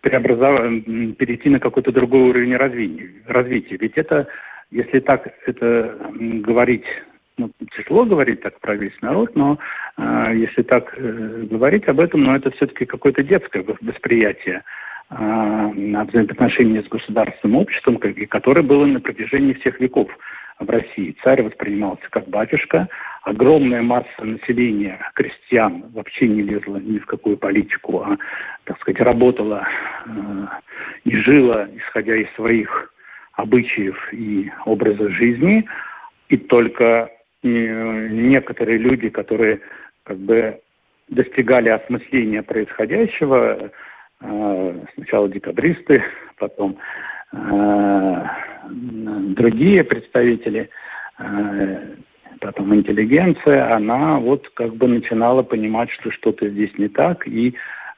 преобразовать, 0.00 0.84
перейти 1.16 1.48
на 1.48 1.60
какой-то 1.60 1.92
другой 1.92 2.30
уровень 2.30 2.56
развития. 2.56 3.10
развития. 3.26 3.76
Ведь 3.76 3.96
это, 3.96 4.26
если 4.70 5.00
так 5.00 5.28
это 5.46 5.98
говорить 6.18 6.84
ну, 7.42 7.66
тяжело 7.76 8.04
говорить 8.04 8.40
так 8.42 8.60
про 8.60 8.76
весь 8.76 9.00
народ, 9.00 9.34
но 9.34 9.58
э, 9.96 10.32
если 10.34 10.62
так 10.62 10.94
э, 10.96 11.46
говорить 11.50 11.88
об 11.88 12.00
этом, 12.00 12.22
но 12.24 12.36
это 12.36 12.50
все-таки 12.52 12.84
какое-то 12.84 13.22
детское 13.22 13.64
восприятие 13.80 14.62
э, 15.10 15.14
взаимоотношения 15.14 16.82
с 16.82 16.88
государственным 16.88 17.56
обществом, 17.56 17.98
которое 18.28 18.62
было 18.62 18.86
на 18.86 19.00
протяжении 19.00 19.54
всех 19.54 19.80
веков 19.80 20.08
в 20.58 20.70
России. 20.70 21.16
Царь 21.22 21.42
воспринимался 21.42 22.04
как 22.10 22.28
батюшка, 22.28 22.88
огромная 23.22 23.82
масса 23.82 24.24
населения, 24.24 24.98
крестьян, 25.14 25.84
вообще 25.92 26.28
не 26.28 26.42
лезла 26.42 26.76
ни 26.76 26.98
в 26.98 27.06
какую 27.06 27.36
политику, 27.36 28.02
а, 28.02 28.16
так 28.64 28.80
сказать, 28.80 29.00
работала 29.00 29.66
э, 30.06 30.10
и 31.04 31.16
жила, 31.16 31.68
исходя 31.74 32.16
из 32.16 32.32
своих 32.34 32.92
обычаев 33.34 33.96
и 34.12 34.50
образа 34.66 35.08
жизни. 35.10 35.66
И 36.28 36.36
только 36.36 37.10
некоторые 37.42 38.78
люди, 38.78 39.08
которые 39.08 39.60
как 40.04 40.18
бы 40.18 40.60
достигали 41.08 41.68
осмысления 41.68 42.42
происходящего, 42.42 43.70
э, 44.20 44.74
сначала 44.94 45.28
декабристы, 45.28 46.02
потом 46.38 46.78
э, 47.32 48.24
другие 48.68 49.84
представители, 49.84 50.70
э, 51.18 51.94
потом 52.40 52.74
интеллигенция, 52.74 53.74
она 53.74 54.18
вот 54.18 54.48
как 54.54 54.74
бы 54.74 54.88
начинала 54.88 55.42
понимать, 55.42 55.90
что 55.90 56.10
что-то 56.10 56.48
здесь 56.48 56.76
не 56.78 56.88
так, 56.88 57.26
и 57.26 57.50
э, 57.50 57.52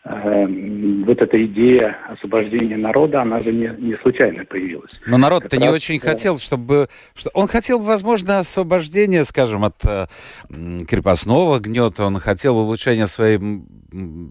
вот 0.05 1.19
эта 1.23 1.47
идея 1.47 1.97
освобождения 2.11 2.77
народа, 2.77 3.23
она 3.23 3.43
же 3.43 3.53
не, 3.53 3.75
не 3.79 3.97
случайно 4.03 4.45
появилась. 4.45 4.91
Но 5.07 5.17
народ-то 5.17 5.57
не 5.57 5.71
очень 5.71 5.99
хотел, 5.99 6.39
чтобы... 6.39 6.89
Что, 7.15 7.31
он 7.33 7.49
хотел, 7.49 7.79
возможно, 7.79 8.41
освобождения, 8.41 9.25
скажем, 9.25 9.65
от 9.65 9.77
э, 9.85 10.07
крепостного 10.87 11.59
гнета, 11.59 12.05
он 12.05 12.19
хотел 12.19 12.59
улучшения 12.59 13.07
своей 13.07 13.41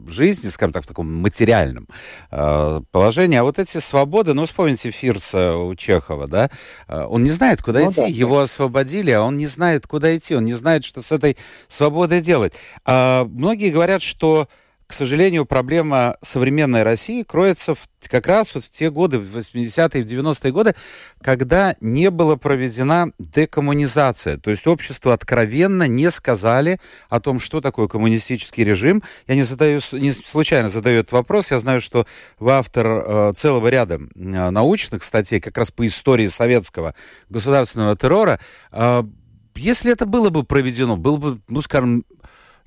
жизни, 0.08 0.50
скажем 0.50 0.74
так, 0.74 0.84
в 0.84 0.88
таком 0.88 1.12
материальном 1.12 1.88
э, 2.30 2.82
положении. 2.92 3.40
А 3.40 3.44
вот 3.44 3.58
эти 3.58 3.80
свободы, 3.80 4.36
ну, 4.36 4.46
вспомните 4.46 4.92
Фирса 4.92 5.56
у 5.58 5.74
Чехова, 5.74 6.28
да, 6.28 6.52
э, 6.88 7.04
он 7.04 7.24
не 7.24 7.32
знает, 7.32 7.64
куда 7.64 7.80
ну, 7.80 7.90
идти. 7.90 8.02
Да, 8.02 8.06
Его 8.06 8.38
да. 8.38 8.42
освободили, 8.44 9.10
а 9.10 9.24
он 9.24 9.38
не 9.38 9.48
знает, 9.48 9.88
куда 9.88 10.16
идти. 10.16 10.36
Он 10.36 10.46
не 10.46 10.54
знает, 10.54 10.86
что 10.86 11.02
с 11.02 11.12
этой 11.12 11.36
свободой 11.68 12.22
делать. 12.22 12.54
А 12.86 13.26
многие 13.26 13.72
говорят, 13.72 14.04
что 14.04 14.48
к 14.94 14.96
сожалению, 14.96 15.48
проблема 15.48 16.18
современной 16.22 16.84
России 16.84 17.24
кроется 17.24 17.74
в, 17.74 17.80
как 18.08 18.28
раз 18.28 18.54
вот 18.54 18.64
в 18.64 18.70
те 18.70 18.92
годы, 18.92 19.18
в 19.18 19.36
80-е 19.36 20.04
и 20.04 20.06
90-е 20.06 20.52
годы, 20.52 20.76
когда 21.20 21.76
не 21.82 22.12
была 22.12 22.36
проведена 22.36 23.12
декоммунизация. 23.18 24.38
То 24.38 24.52
есть 24.52 24.68
общество 24.68 25.16
откровенно 25.16 25.88
не 25.88 26.12
сказали 26.12 26.80
о 27.10 27.20
том, 27.20 27.40
что 27.40 27.60
такое 27.60 27.88
коммунистический 27.88 28.64
режим. 28.64 29.02
Я 29.26 29.34
не, 29.34 29.42
задаю, 29.42 29.80
не 29.94 30.12
случайно 30.12 30.70
задаю 30.70 31.00
этот 31.00 31.12
вопрос. 31.12 31.50
Я 31.50 31.58
знаю, 31.58 31.82
что 31.82 32.06
вы 32.38 32.52
автор 32.52 32.86
э, 32.86 33.34
целого 33.36 33.70
ряда 33.70 33.96
э, 33.96 34.00
научных 34.52 35.02
статей 35.02 35.40
как 35.40 35.58
раз 35.58 35.72
по 35.72 35.88
истории 35.88 36.28
советского 36.28 36.94
государственного 37.32 37.98
террора. 37.98 38.40
Э, 38.72 39.02
если 39.56 39.92
это 39.92 40.06
было 40.06 40.30
бы 40.30 40.44
проведено, 40.44 40.98
был 40.98 41.18
бы, 41.18 41.40
ну, 41.48 41.64
скажем, 41.64 42.06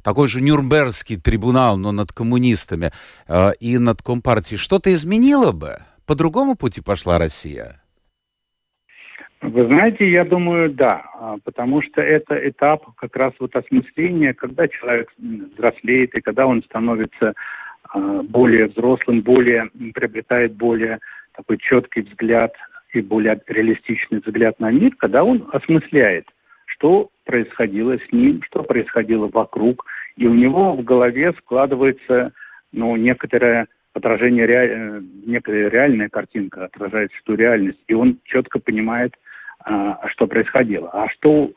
такой 0.06 0.28
же 0.28 0.40
Нюрнбергский 0.40 1.16
трибунал, 1.16 1.76
но 1.76 1.90
над 1.90 2.12
коммунистами 2.12 2.92
э, 3.26 3.50
и 3.58 3.76
над 3.76 4.02
Компартией, 4.02 4.56
что-то 4.56 4.94
изменило 4.94 5.50
бы? 5.50 5.78
По 6.06 6.14
другому 6.14 6.54
пути 6.54 6.80
пошла 6.80 7.18
Россия? 7.18 7.82
Вы 9.42 9.66
знаете, 9.66 10.08
я 10.08 10.24
думаю, 10.24 10.70
да, 10.70 11.02
а, 11.14 11.36
потому 11.42 11.82
что 11.82 12.00
это 12.00 12.36
этап 12.48 12.94
как 12.94 13.16
раз 13.16 13.32
вот 13.40 13.56
осмысления, 13.56 14.32
когда 14.32 14.68
человек 14.68 15.12
взрослеет 15.18 16.14
и 16.14 16.20
когда 16.20 16.46
он 16.46 16.62
становится 16.62 17.34
а, 17.92 18.22
более 18.22 18.68
взрослым, 18.68 19.22
более 19.22 19.70
приобретает 19.92 20.54
более 20.54 21.00
такой 21.32 21.58
четкий 21.58 22.02
взгляд 22.02 22.52
и 22.92 23.00
более 23.00 23.40
реалистичный 23.48 24.22
взгляд 24.24 24.60
на 24.60 24.70
мир, 24.70 24.94
когда 24.98 25.24
он 25.24 25.48
осмысляет, 25.52 26.28
что 26.66 27.10
происходило 27.26 27.98
с 27.98 28.12
ним, 28.12 28.42
что 28.44 28.62
происходило 28.62 29.28
вокруг, 29.28 29.84
и 30.16 30.26
у 30.26 30.34
него 30.34 30.72
в 30.74 30.82
голове 30.82 31.34
складывается 31.42 32.32
ну, 32.72 32.96
некоторое 32.96 33.66
отражение, 33.92 34.46
ре... 34.46 34.54
Э, 34.54 35.00
некая 35.26 35.68
реальная 35.68 36.08
картинка 36.08 36.66
отражает 36.66 37.10
что 37.22 37.34
реальность, 37.34 37.80
и 37.88 37.94
он 37.94 38.18
четко 38.24 38.58
понимает, 38.58 39.14
а, 39.60 40.06
что 40.08 40.26
происходило. 40.26 40.90
А 40.92 41.08
что 41.10 41.50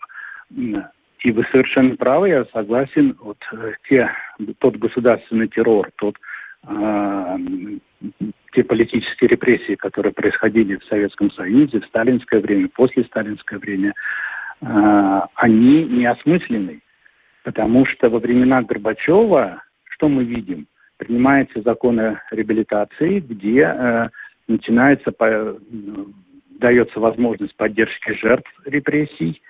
и 0.49 1.31
вы 1.31 1.45
совершенно 1.51 1.95
правы, 1.95 2.29
я 2.29 2.45
согласен, 2.45 3.15
вот 3.19 3.37
э, 3.51 3.73
те, 3.87 4.09
тот 4.59 4.77
государственный 4.77 5.47
террор, 5.47 5.89
тот, 5.97 6.15
э, 6.67 7.37
те 8.53 8.63
политические 8.63 9.27
репрессии, 9.27 9.75
которые 9.75 10.13
происходили 10.13 10.77
в 10.77 10.85
Советском 10.85 11.29
Союзе 11.31 11.81
в 11.81 11.85
сталинское 11.85 12.39
время, 12.39 12.69
после 12.73 13.03
сталинское 13.03 13.59
время, 13.59 13.93
они 14.61 15.85
неосмысленны. 15.85 16.81
Потому 17.43 17.85
что 17.85 18.09
во 18.09 18.19
времена 18.19 18.61
Горбачева, 18.61 19.63
что 19.89 20.09
мы 20.09 20.23
видим? 20.23 20.67
Принимается 20.97 21.61
закон 21.61 21.99
о 21.99 22.21
реабилитации, 22.31 23.19
где 23.21 23.61
э, 23.61 24.09
начинается, 24.47 25.11
по, 25.11 25.57
дается 26.59 26.99
возможность 26.99 27.55
поддержки 27.55 28.13
жертв 28.13 28.51
репрессий, 28.65 29.41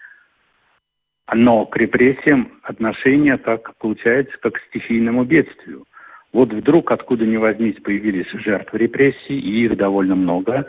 но 1.34 1.66
к 1.66 1.76
репрессиям 1.76 2.54
отношение, 2.64 3.38
как 3.38 3.76
получается, 3.78 4.38
как 4.42 4.54
к 4.54 4.62
стихийному 4.70 5.24
бедствию. 5.24 5.86
Вот 6.32 6.54
вдруг, 6.54 6.92
откуда 6.92 7.26
ни 7.26 7.38
возьмись, 7.38 7.82
появились 7.84 8.30
жертвы 8.32 8.78
репрессий, 8.78 9.40
и 9.40 9.66
их 9.66 9.76
довольно 9.76 10.16
много, 10.16 10.68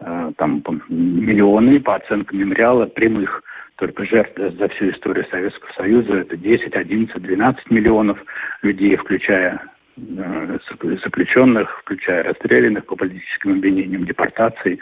э, 0.00 0.32
там 0.36 0.62
миллионы, 0.88 1.80
по 1.80 1.94
оценкам 1.94 2.38
мемориала, 2.40 2.86
прямых 2.86 3.44
только 3.76 4.04
жертв 4.04 4.38
за 4.38 4.68
всю 4.68 4.90
историю 4.90 5.26
Советского 5.30 5.72
Союза 5.72 6.14
это 6.18 6.36
10, 6.36 6.74
11, 6.74 7.22
12 7.22 7.70
миллионов 7.70 8.18
людей, 8.62 8.96
включая 8.96 9.60
э, 9.96 10.58
заключенных, 11.04 11.80
включая 11.80 12.24
расстрелянных 12.24 12.86
по 12.86 12.96
политическим 12.96 13.52
обвинениям, 13.52 14.04
депортации 14.04 14.78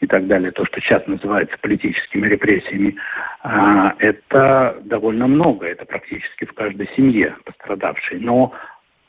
и 0.00 0.06
так 0.06 0.26
далее, 0.26 0.50
то, 0.52 0.64
что 0.66 0.80
сейчас 0.80 1.06
называется 1.06 1.56
политическими 1.60 2.26
репрессиями, 2.26 2.96
а, 3.42 3.94
это 3.98 4.78
довольно 4.84 5.26
много, 5.26 5.66
это 5.66 5.84
практически 5.84 6.44
в 6.44 6.52
каждой 6.52 6.88
семье 6.96 7.34
пострадавшей. 7.44 8.18
Но 8.20 8.52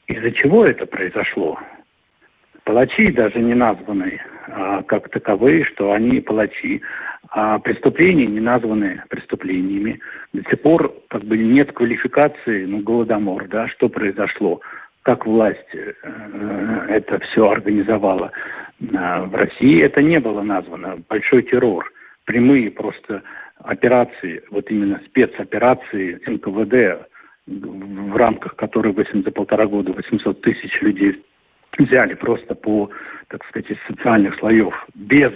из-за 0.08 0.32
чего 0.32 0.66
это 0.66 0.86
произошло? 0.86 1.60
Палачи 2.64 3.12
даже 3.12 3.40
не 3.40 3.54
названы 3.54 4.22
а, 4.48 4.84
как 4.84 5.10
таковые, 5.10 5.66
что 5.66 5.92
они 5.92 6.22
палачи. 6.22 6.82
А 7.38 7.60
преступления 7.60 8.28
не 8.28 8.40
названы 8.40 9.04
преступлениями. 9.10 10.00
До 10.32 10.42
сих 10.50 10.62
пор 10.62 10.96
как 11.10 11.26
бы 11.26 11.38
нет 11.38 11.74
квалификации, 11.74 12.64
ну, 12.64 12.80
голодомор, 12.80 13.50
да, 13.50 13.68
что 13.68 13.90
произошло, 13.90 14.62
как 15.02 15.26
власть 15.26 15.68
э, 15.74 15.92
это 16.88 17.20
все 17.20 17.50
организовала. 17.50 18.32
А 18.96 19.26
в 19.26 19.36
России 19.36 19.82
это 19.84 20.02
не 20.02 20.22
было 20.22 20.44
названо. 20.44 21.04
Большой 21.10 21.44
террор, 21.44 21.92
прямые 22.24 22.72
просто 22.72 23.22
операции, 23.58 24.42
вот 24.50 24.72
именно 24.72 25.02
спецоперации 25.06 26.22
НКВД, 26.26 27.06
в 27.48 28.16
рамках 28.16 28.56
которой 28.56 28.96
за 28.96 29.32
полтора 29.32 29.66
года 29.66 29.92
800 29.92 30.40
тысяч 30.40 30.82
людей 30.82 31.22
взяли 31.78 32.14
просто 32.14 32.56
по, 32.56 32.90
так 33.28 33.46
сказать, 33.48 33.70
из 33.72 33.78
социальных 33.90 34.40
слоев, 34.40 34.74
без 34.94 35.34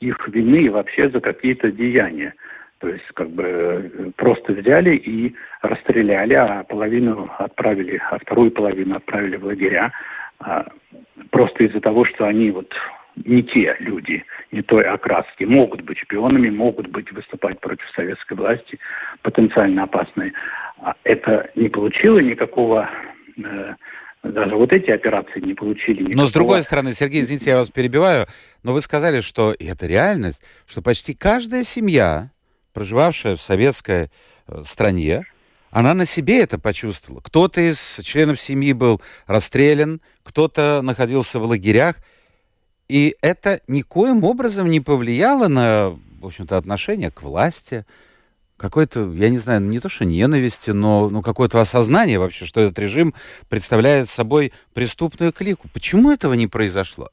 их 0.00 0.28
вины 0.28 0.70
вообще 0.70 1.08
за 1.10 1.20
какие-то 1.20 1.70
деяния. 1.70 2.34
То 2.78 2.88
есть 2.88 3.06
как 3.14 3.30
бы 3.30 4.12
просто 4.16 4.52
взяли 4.52 4.94
и 4.96 5.34
расстреляли, 5.62 6.34
а 6.34 6.62
половину 6.64 7.28
отправили, 7.38 8.00
а 8.10 8.18
вторую 8.18 8.52
половину 8.52 8.96
отправили 8.96 9.36
в 9.36 9.44
лагеря, 9.44 9.92
а, 10.38 10.64
просто 11.30 11.64
из-за 11.64 11.80
того, 11.80 12.04
что 12.04 12.26
они 12.26 12.52
вот 12.52 12.72
не 13.24 13.42
те 13.42 13.74
люди, 13.80 14.24
не 14.52 14.62
той 14.62 14.84
окраски, 14.84 15.42
могут 15.42 15.80
быть 15.82 15.98
шпионами, 15.98 16.50
могут 16.50 16.86
быть 16.88 17.10
выступать 17.12 17.58
против 17.60 17.88
советской 17.90 18.34
власти, 18.34 18.78
потенциально 19.22 19.82
опасные. 19.84 20.32
А 20.80 20.94
это 21.02 21.50
не 21.56 21.68
получило 21.68 22.18
никакого 22.18 22.88
э, 23.36 23.74
даже 24.32 24.56
вот 24.56 24.72
эти 24.72 24.90
операции 24.90 25.40
не 25.40 25.54
получили 25.54 26.00
никакого... 26.00 26.22
Но 26.22 26.26
с 26.26 26.32
другой 26.32 26.62
стороны, 26.62 26.92
Сергей, 26.92 27.22
извините, 27.22 27.50
я 27.50 27.56
вас 27.56 27.70
перебиваю, 27.70 28.26
но 28.62 28.72
вы 28.72 28.80
сказали, 28.80 29.20
что 29.20 29.54
это 29.58 29.86
реальность, 29.86 30.42
что 30.66 30.82
почти 30.82 31.14
каждая 31.14 31.62
семья, 31.62 32.30
проживавшая 32.72 33.36
в 33.36 33.42
советской 33.42 34.10
э, 34.46 34.62
стране, 34.64 35.24
она 35.70 35.94
на 35.94 36.04
себе 36.04 36.40
это 36.40 36.58
почувствовала. 36.58 37.20
Кто-то 37.20 37.60
из 37.60 38.00
членов 38.02 38.40
семьи 38.40 38.72
был 38.72 39.00
расстрелян, 39.26 40.00
кто-то 40.22 40.80
находился 40.82 41.38
в 41.38 41.44
лагерях, 41.44 41.96
и 42.88 43.16
это 43.20 43.60
никоим 43.68 44.24
образом 44.24 44.70
не 44.70 44.80
повлияло 44.80 45.48
на, 45.48 45.90
в 46.20 46.26
общем-то, 46.26 46.56
отношение 46.56 47.10
к 47.10 47.22
власти, 47.22 47.84
какой-то, 48.58 49.10
я 49.12 49.30
не 49.30 49.38
знаю, 49.38 49.62
не 49.62 49.80
то 49.80 49.88
что 49.88 50.04
ненависти, 50.04 50.72
но 50.72 51.08
ну, 51.08 51.22
какое-то 51.22 51.60
осознание 51.60 52.18
вообще, 52.18 52.44
что 52.44 52.60
этот 52.60 52.78
режим 52.78 53.14
представляет 53.48 54.08
собой 54.08 54.52
преступную 54.74 55.32
клику. 55.32 55.68
Почему 55.72 56.10
этого 56.10 56.34
не 56.34 56.46
произошло? 56.46 57.08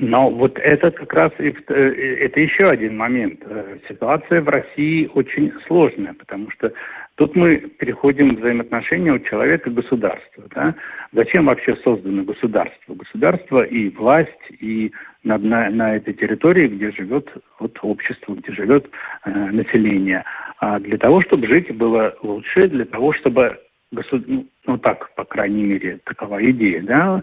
Но 0.00 0.28
вот 0.30 0.58
это 0.58 0.90
как 0.90 1.12
раз 1.12 1.32
и, 1.38 1.54
э, 1.68 1.74
это 2.24 2.40
еще 2.40 2.64
один 2.68 2.96
момент. 2.96 3.40
Э, 3.46 3.78
ситуация 3.88 4.40
в 4.40 4.48
России 4.48 5.08
очень 5.14 5.52
сложная, 5.66 6.14
потому 6.14 6.50
что 6.50 6.72
тут 7.14 7.36
мы 7.36 7.58
переходим 7.58 8.34
к 8.34 8.40
взаимоотношению 8.40 9.20
человека 9.20 9.70
и 9.70 9.72
государства. 9.72 10.44
Да? 10.54 10.74
Зачем 11.12 11.46
вообще 11.46 11.76
создано 11.84 12.24
государство? 12.24 12.94
Государство 12.94 13.62
и 13.62 13.88
власть, 13.90 14.30
и 14.50 14.92
на, 15.24 15.38
на, 15.38 15.70
на 15.70 15.96
этой 15.96 16.14
территории, 16.14 16.68
где 16.68 16.92
живет 16.92 17.28
вот, 17.58 17.78
общество, 17.82 18.34
где 18.34 18.52
живет 18.52 18.88
э, 19.24 19.30
население. 19.30 20.24
А 20.58 20.78
для 20.78 20.98
того, 20.98 21.22
чтобы 21.22 21.46
жить 21.46 21.74
было 21.74 22.14
лучше, 22.22 22.68
для 22.68 22.84
того, 22.84 23.12
чтобы 23.12 23.58
ну, 23.90 24.46
ну 24.66 24.78
так, 24.78 25.14
по 25.14 25.24
крайней 25.24 25.62
мере, 25.62 26.00
такова 26.04 26.44
идея, 26.50 26.82
да, 26.82 27.22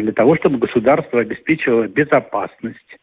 для 0.00 0.12
того, 0.12 0.36
чтобы 0.36 0.58
государство 0.58 1.20
обеспечивало 1.20 1.88
безопасность, 1.88 2.98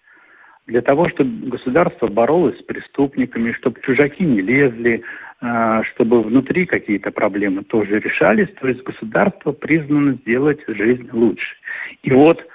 для 0.67 0.81
того, 0.81 1.09
чтобы 1.09 1.49
государство 1.49 2.07
боролось 2.07 2.59
с 2.59 2.63
преступниками, 2.63 3.51
чтобы 3.53 3.81
чужаки 3.81 4.23
не 4.23 4.41
лезли, 4.41 5.03
а, 5.41 5.83
чтобы 5.83 6.21
внутри 6.21 6.67
какие-то 6.67 7.11
проблемы 7.11 7.63
тоже 7.63 7.99
решались, 7.99 8.49
то 8.59 8.67
есть 8.67 8.83
государство 8.83 9.53
признано 9.53 10.13
сделать 10.13 10.59
жизнь 10.67 11.09
лучше. 11.11 11.55
И 12.03 12.11
вот 12.11 12.45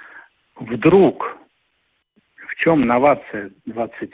вдруг, 0.59 1.37
в 2.47 2.55
чем 2.55 2.85
новация 2.85 3.51
20 3.65 4.09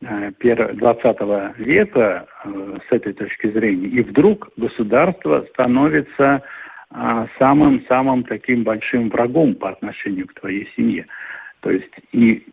20 0.00 1.04
э, 1.04 1.52
века 1.58 2.26
э, 2.44 2.78
с 2.88 2.92
этой 2.92 3.12
точки 3.12 3.50
зрения. 3.50 3.88
И 3.88 4.02
вдруг 4.02 4.48
государство 4.56 5.46
становится 5.50 6.42
самым-самым 7.38 8.24
таким 8.24 8.64
большим 8.64 9.10
врагом 9.10 9.54
по 9.54 9.68
отношению 9.68 10.26
к 10.26 10.34
твоей 10.34 10.68
семье. 10.74 11.06
То 11.60 11.70
есть 11.70 11.92
и 12.10 12.44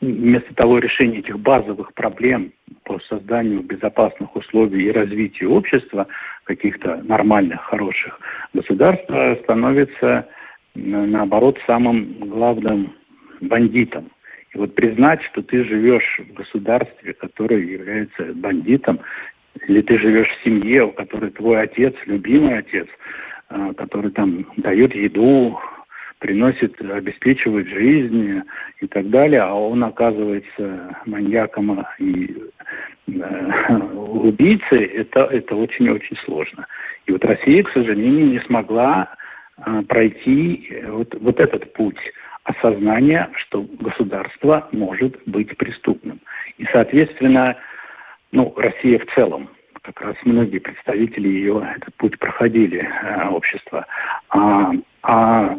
вместо 0.00 0.54
того 0.54 0.78
решения 0.78 1.18
этих 1.18 1.38
базовых 1.38 1.94
проблем 1.94 2.52
по 2.84 2.98
созданию 3.00 3.62
безопасных 3.62 4.34
условий 4.36 4.84
и 4.84 4.92
развитию 4.92 5.52
общества, 5.52 6.06
каких-то 6.44 7.02
нормальных, 7.04 7.60
хороших, 7.62 8.20
государство 8.52 9.38
становится, 9.42 10.28
наоборот, 10.76 11.58
самым 11.66 12.14
главным 12.20 12.92
бандитом. 13.40 14.10
И 14.52 14.58
вот 14.58 14.74
признать, 14.74 15.22
что 15.24 15.42
ты 15.42 15.64
живешь 15.64 16.20
в 16.28 16.34
государстве, 16.34 17.14
которое 17.14 17.60
является 17.60 18.32
бандитом, 18.34 19.00
или 19.66 19.80
ты 19.82 19.98
живешь 19.98 20.28
в 20.28 20.44
семье, 20.44 20.84
у 20.84 20.92
которой 20.92 21.30
твой 21.30 21.62
отец, 21.62 21.94
любимый 22.06 22.58
отец, 22.58 22.86
а, 23.48 23.72
который 23.74 24.10
там 24.10 24.46
дает 24.56 24.94
еду, 24.94 25.58
приносит, 26.18 26.80
обеспечивает 26.80 27.68
жизнь 27.68 28.42
и 28.80 28.86
так 28.86 29.10
далее, 29.10 29.42
а 29.42 29.54
он 29.54 29.84
оказывается 29.84 30.96
маньяком 31.04 31.84
и 31.98 32.34
э, 33.08 33.76
убийцей, 33.94 34.84
это, 34.84 35.24
это 35.24 35.54
очень-очень 35.54 36.16
сложно. 36.24 36.66
И 37.06 37.12
вот 37.12 37.24
Россия, 37.24 37.62
к 37.62 37.70
сожалению, 37.72 38.28
не 38.28 38.40
смогла 38.40 39.14
пройти 39.88 40.82
вот, 40.88 41.14
вот 41.20 41.40
этот 41.40 41.72
путь 41.72 41.98
осознание, 42.44 43.28
что 43.34 43.62
государство 43.80 44.68
может 44.72 45.16
быть 45.26 45.56
преступным. 45.56 46.20
И, 46.58 46.66
соответственно, 46.72 47.56
ну, 48.32 48.54
Россия 48.56 48.98
в 48.98 49.14
целом, 49.14 49.48
как 49.82 50.00
раз 50.00 50.16
многие 50.24 50.58
представители 50.58 51.28
ее 51.28 51.66
этот 51.76 51.94
путь 51.96 52.18
проходили, 52.18 52.80
э, 52.80 53.28
общество. 53.28 53.86
А, 54.30 54.72
а 55.02 55.56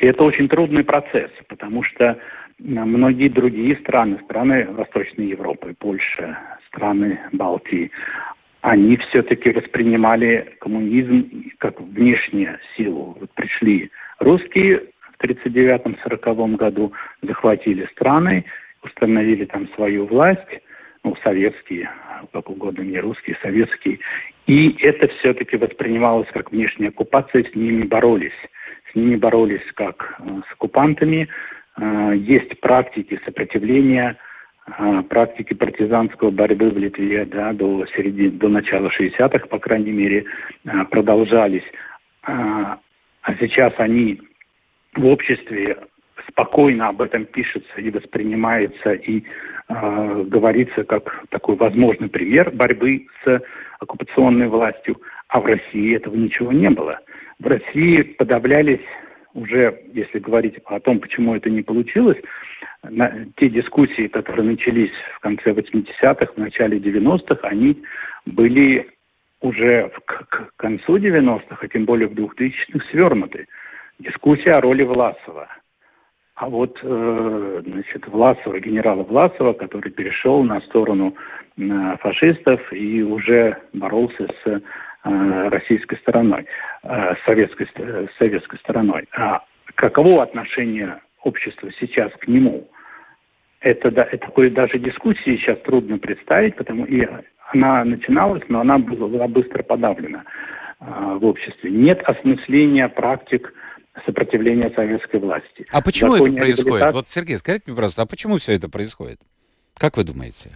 это 0.00 0.24
очень 0.24 0.48
трудный 0.48 0.84
процесс, 0.84 1.30
потому 1.48 1.82
что 1.82 2.18
многие 2.58 3.28
другие 3.28 3.76
страны, 3.76 4.18
страны 4.24 4.66
Восточной 4.70 5.26
Европы, 5.26 5.74
Польша, 5.78 6.38
страны 6.68 7.20
Балтии, 7.32 7.90
они 8.68 8.98
все-таки 8.98 9.50
воспринимали 9.50 10.56
коммунизм 10.60 11.50
как 11.56 11.80
внешнюю 11.80 12.58
силу. 12.76 13.16
Вот 13.18 13.30
пришли 13.32 13.90
русские, 14.18 14.82
в 15.18 15.24
1939-1940 15.24 16.56
году 16.56 16.92
захватили 17.22 17.86
страны, 17.92 18.44
установили 18.82 19.46
там 19.46 19.68
свою 19.74 20.06
власть, 20.06 20.60
ну, 21.02 21.16
советские, 21.24 21.90
как 22.32 22.50
угодно, 22.50 22.82
не 22.82 22.98
русские, 22.98 23.38
советские. 23.40 24.00
И 24.46 24.76
это 24.82 25.08
все-таки 25.08 25.56
воспринималось 25.56 26.28
как 26.34 26.52
внешняя 26.52 26.88
оккупация, 26.88 27.44
с 27.44 27.54
ними 27.54 27.84
боролись. 27.84 28.38
С 28.92 28.94
ними 28.94 29.16
боролись 29.16 29.64
как 29.74 30.16
э, 30.18 30.40
с 30.46 30.52
оккупантами. 30.52 31.28
Э, 31.78 32.12
есть 32.14 32.60
практики 32.60 33.18
сопротивления, 33.24 34.18
практики 35.08 35.54
партизанской 35.54 36.30
борьбы 36.30 36.70
в 36.70 36.78
Литве 36.78 37.24
да, 37.24 37.52
до, 37.52 37.86
середины, 37.96 38.30
до 38.32 38.48
начала 38.48 38.90
60-х, 38.98 39.46
по 39.46 39.58
крайней 39.58 39.92
мере, 39.92 40.24
продолжались. 40.90 41.64
А 42.22 43.34
сейчас 43.40 43.72
они 43.78 44.20
в 44.94 45.06
обществе 45.06 45.76
спокойно 46.28 46.88
об 46.88 47.02
этом 47.02 47.24
пишется 47.24 47.80
и 47.80 47.90
воспринимается 47.90 48.92
и 48.92 49.22
э, 49.68 50.24
говорится 50.26 50.84
как 50.84 51.24
такой 51.30 51.56
возможный 51.56 52.08
пример 52.08 52.50
борьбы 52.50 53.06
с 53.24 53.42
оккупационной 53.80 54.48
властью, 54.48 55.00
а 55.28 55.40
в 55.40 55.46
России 55.46 55.96
этого 55.96 56.16
ничего 56.16 56.52
не 56.52 56.70
было. 56.70 57.00
В 57.38 57.46
России 57.46 58.02
подавлялись 58.02 58.84
уже, 59.34 59.82
если 59.92 60.18
говорить 60.18 60.56
о 60.64 60.80
том, 60.80 60.98
почему 61.00 61.34
это 61.34 61.48
не 61.50 61.62
получилось, 61.62 62.18
на, 62.82 63.26
те 63.36 63.48
дискуссии, 63.48 64.08
которые 64.08 64.46
начались 64.46 64.92
в 65.16 65.20
конце 65.20 65.50
80-х, 65.50 66.32
в 66.34 66.36
начале 66.38 66.78
90-х, 66.78 67.46
они 67.48 67.82
были 68.26 68.88
уже 69.40 69.90
к, 70.04 70.26
к 70.28 70.50
концу 70.56 70.96
90-х, 70.96 71.56
а 71.60 71.68
тем 71.68 71.84
более 71.84 72.08
в 72.08 72.12
2000-х 72.12 72.84
свернуты 72.90 73.46
дискуссия 73.98 74.52
о 74.52 74.60
роли 74.60 74.84
Власова. 74.84 75.48
А 76.34 76.48
вот 76.48 76.78
э, 76.82 77.62
значит, 77.66 78.06
Власова, 78.06 78.60
генерала 78.60 79.02
Власова, 79.02 79.54
который 79.54 79.90
перешел 79.90 80.44
на 80.44 80.60
сторону 80.60 81.16
э, 81.56 81.96
фашистов 82.00 82.60
и 82.72 83.02
уже 83.02 83.56
боролся 83.72 84.28
с 84.44 84.46
э, 84.46 85.48
российской 85.48 85.98
стороной, 85.98 86.46
э, 86.84 87.14
советской, 87.26 87.68
советской 88.18 88.58
стороной. 88.60 89.08
А 89.16 89.42
каково 89.74 90.22
отношение 90.22 91.00
общества 91.22 91.70
сейчас 91.78 92.12
к 92.20 92.28
нему? 92.28 92.68
Это, 93.60 93.90
да, 93.90 94.04
это 94.04 94.18
такой 94.18 94.50
даже 94.50 94.78
дискуссии 94.78 95.36
сейчас 95.36 95.58
трудно 95.60 95.98
представить, 95.98 96.56
потому 96.56 96.84
и 96.84 97.06
она 97.52 97.84
начиналась, 97.84 98.42
но 98.48 98.60
она 98.60 98.78
была, 98.78 99.08
была 99.08 99.28
быстро 99.28 99.62
подавлена 99.62 100.24
э, 100.80 101.18
в 101.20 101.24
обществе. 101.24 101.70
Нет 101.70 102.00
осмысления 102.04 102.88
практик 102.88 103.52
сопротивления 104.06 104.70
советской 104.70 105.18
власти. 105.18 105.64
А 105.72 105.82
почему 105.82 106.14
это 106.14 106.32
происходит? 106.32 106.92
Вот, 106.92 107.08
Сергей, 107.08 107.36
скажите 107.36 107.64
мне, 107.66 107.76
пожалуйста, 107.76 108.02
а 108.02 108.06
почему 108.06 108.38
все 108.38 108.52
это 108.52 108.68
происходит? 108.68 109.18
Как 109.76 109.96
вы 109.96 110.04
думаете? 110.04 110.50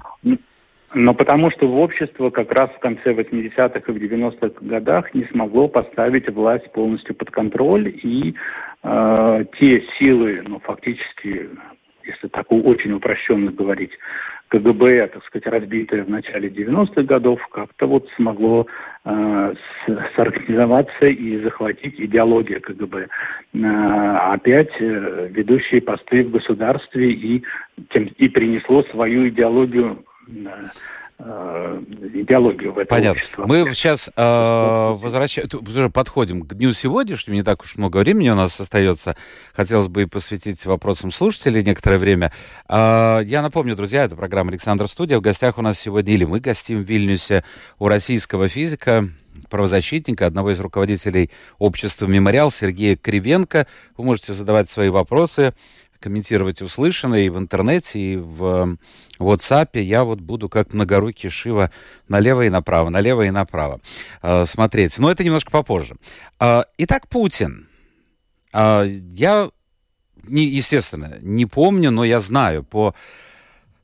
Но 0.95 1.15
потому 1.15 1.51
что 1.51 1.67
в 1.67 1.79
общество 1.79 2.31
как 2.31 2.53
раз 2.53 2.71
в 2.71 2.79
конце 2.81 3.13
80-х 3.13 3.81
и 3.81 3.93
в 3.93 3.97
90-х 3.97 4.61
годах 4.61 5.15
не 5.15 5.25
смогло 5.25 5.67
поставить 5.69 6.29
власть 6.29 6.71
полностью 6.73 7.15
под 7.15 7.31
контроль, 7.31 7.89
и 7.89 8.35
э, 8.83 9.45
те 9.59 9.85
силы, 9.99 10.43
ну, 10.47 10.59
фактически, 10.61 11.49
если 12.05 12.29
так 12.29 12.51
очень 12.51 12.93
упрощенно 12.93 13.53
говорить, 13.53 13.93
КГБ, 14.49 15.09
так 15.09 15.25
сказать, 15.25 15.47
разбитое 15.47 16.05
в 16.05 16.11
начале 16.11 16.51
90-х 16.51 17.03
годов, 17.05 17.41
как-то 17.49 17.87
вот 17.87 18.07
смогло 18.17 18.67
э, 19.05 19.55
сорганизоваться 20.15 21.07
и 21.07 21.39
захватить 21.39 21.99
идеология 21.99 22.61
КГБ. 22.61 23.09
Э, 23.55 24.17
опять 24.33 24.73
э, 24.79 25.29
ведущие 25.31 25.81
посты 25.81 26.25
в 26.25 26.33
государстве 26.33 27.13
и, 27.13 27.43
тем, 27.91 28.05
и 28.05 28.29
принесло 28.29 28.83
свою 28.85 29.29
идеологию 29.29 30.05
Э, 30.29 30.69
идеологию 31.23 32.73
в 32.73 32.79
это 32.79 32.89
Понятно. 32.89 33.21
общество. 33.21 33.47
Мы 33.47 33.75
сейчас 33.75 34.11
э, 34.15 34.91
возвращаемся, 35.01 35.59
уже 35.59 35.91
подходим 35.91 36.43
к 36.43 36.55
дню 36.55 36.73
сегодняшнему, 36.73 37.37
не 37.37 37.43
так 37.43 37.63
уж 37.63 37.77
много 37.77 37.99
времени 37.99 38.29
у 38.31 38.35
нас 38.35 38.59
остается. 38.61 39.17
Хотелось 39.53 39.89
бы 39.89 40.07
посвятить 40.07 40.65
вопросам 40.67 41.11
слушателей 41.11 41.63
некоторое 41.63 41.99
время. 41.99 42.33
Э, 42.69 43.21
я 43.25 43.43
напомню, 43.43 43.77
друзья, 43.77 44.05
это 44.05 44.17
программа 44.17 44.51
«Александр 44.51 44.89
Студия». 44.89 45.19
В 45.19 45.23
гостях 45.23 45.59
у 45.59 45.63
нас 45.63 45.79
сегодня, 45.79 46.15
или 46.15 46.25
мы 46.25 46.41
гостим 46.41 46.83
в 46.83 46.89
Вильнюсе, 46.89 47.45
у 47.79 47.89
российского 47.89 48.49
физика, 48.49 49.09
правозащитника, 49.49 50.27
одного 50.27 50.51
из 50.51 50.61
руководителей 50.61 51.31
общества 51.59 52.07
«Мемориал» 52.07 52.51
Сергея 52.51 52.97
Кривенко. 52.97 53.67
Вы 53.97 54.05
можете 54.05 54.33
задавать 54.33 54.69
свои 54.69 54.89
вопросы 54.89 55.55
комментировать 56.03 56.61
услышанное 56.61 57.21
и 57.21 57.29
в 57.31 57.39
интернете, 57.39 57.99
и 57.99 58.17
в 58.17 58.77
WhatsApp. 59.19 59.81
Я 59.81 60.05
вот 60.05 60.21
буду 60.21 60.49
как 60.49 60.75
многорукий 60.75 61.31
Шива 61.31 61.71
налево 62.09 62.45
и 62.45 62.51
направо, 62.51 62.91
налево 62.91 63.23
и 63.23 63.31
направо 63.31 63.81
э, 64.23 64.45
смотреть. 64.45 64.99
Но 64.99 65.11
это 65.11 65.25
немножко 65.25 65.51
попозже. 65.51 65.97
Э, 66.41 66.65
итак, 66.77 67.09
Путин. 67.09 67.69
Э, 68.53 68.85
я 69.15 69.51
естественно, 70.29 71.19
не 71.21 71.47
помню, 71.47 71.91
но 71.91 72.05
я 72.05 72.21
знаю 72.21 72.63
по 72.65 72.95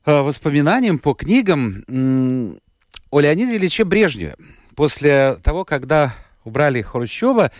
э, 0.05 0.21
воспоминаниям, 0.21 0.99
по 0.99 1.13
книгам 1.13 2.59
о 3.11 3.19
Леониде 3.19 3.57
Ильиче 3.57 3.83
Брежневе. 3.83 4.35
После 4.75 5.35
того, 5.43 5.65
когда 5.65 6.13
убрали 6.43 6.81
Хрущева, 6.81 7.51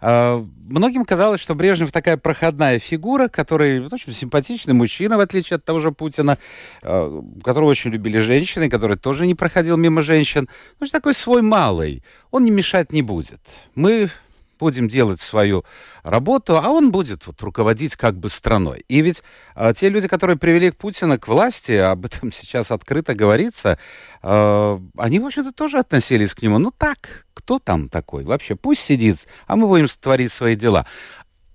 многим 0.00 1.04
казалось, 1.04 1.40
что 1.40 1.54
Брежнев 1.54 1.90
такая 1.90 2.16
проходная 2.16 2.78
фигура, 2.78 3.28
который 3.28 3.84
очень 3.84 4.12
симпатичный 4.12 4.74
мужчина, 4.74 5.16
в 5.16 5.20
отличие 5.20 5.56
от 5.56 5.64
того 5.64 5.80
же 5.80 5.92
Путина, 5.92 6.38
э, 6.82 7.22
которого 7.42 7.68
очень 7.68 7.90
любили 7.90 8.18
женщины, 8.18 8.68
который 8.68 8.96
тоже 8.96 9.26
не 9.26 9.34
проходил 9.34 9.76
мимо 9.76 10.02
женщин. 10.02 10.48
Ну, 10.78 10.86
такой 10.86 11.14
свой 11.14 11.42
малый. 11.42 12.02
Он 12.30 12.44
не 12.44 12.50
мешать 12.50 12.92
не 12.92 13.02
будет. 13.02 13.40
Мы 13.74 14.10
будем 14.58 14.88
делать 14.88 15.20
свою 15.20 15.64
работу, 16.02 16.58
а 16.58 16.68
он 16.68 16.90
будет 16.90 17.26
вот 17.26 17.40
руководить 17.42 17.96
как 17.96 18.16
бы 18.16 18.28
страной. 18.28 18.84
И 18.88 19.00
ведь 19.00 19.22
э, 19.54 19.72
те 19.76 19.88
люди, 19.88 20.08
которые 20.08 20.36
привели 20.36 20.70
Путина 20.70 21.18
к 21.18 21.28
власти, 21.28 21.72
об 21.72 22.04
этом 22.04 22.32
сейчас 22.32 22.70
открыто 22.70 23.14
говорится, 23.14 23.78
э, 24.22 24.78
они, 24.96 25.20
в 25.20 25.26
общем-то, 25.26 25.52
тоже 25.52 25.78
относились 25.78 26.34
к 26.34 26.42
нему. 26.42 26.58
Ну 26.58 26.72
так, 26.76 27.26
кто 27.48 27.58
там 27.58 27.88
такой? 27.88 28.24
Вообще, 28.24 28.56
пусть 28.56 28.82
сидит, 28.82 29.26
а 29.46 29.56
мы 29.56 29.68
будем 29.68 29.86
творить 29.88 30.30
свои 30.30 30.54
дела. 30.54 30.84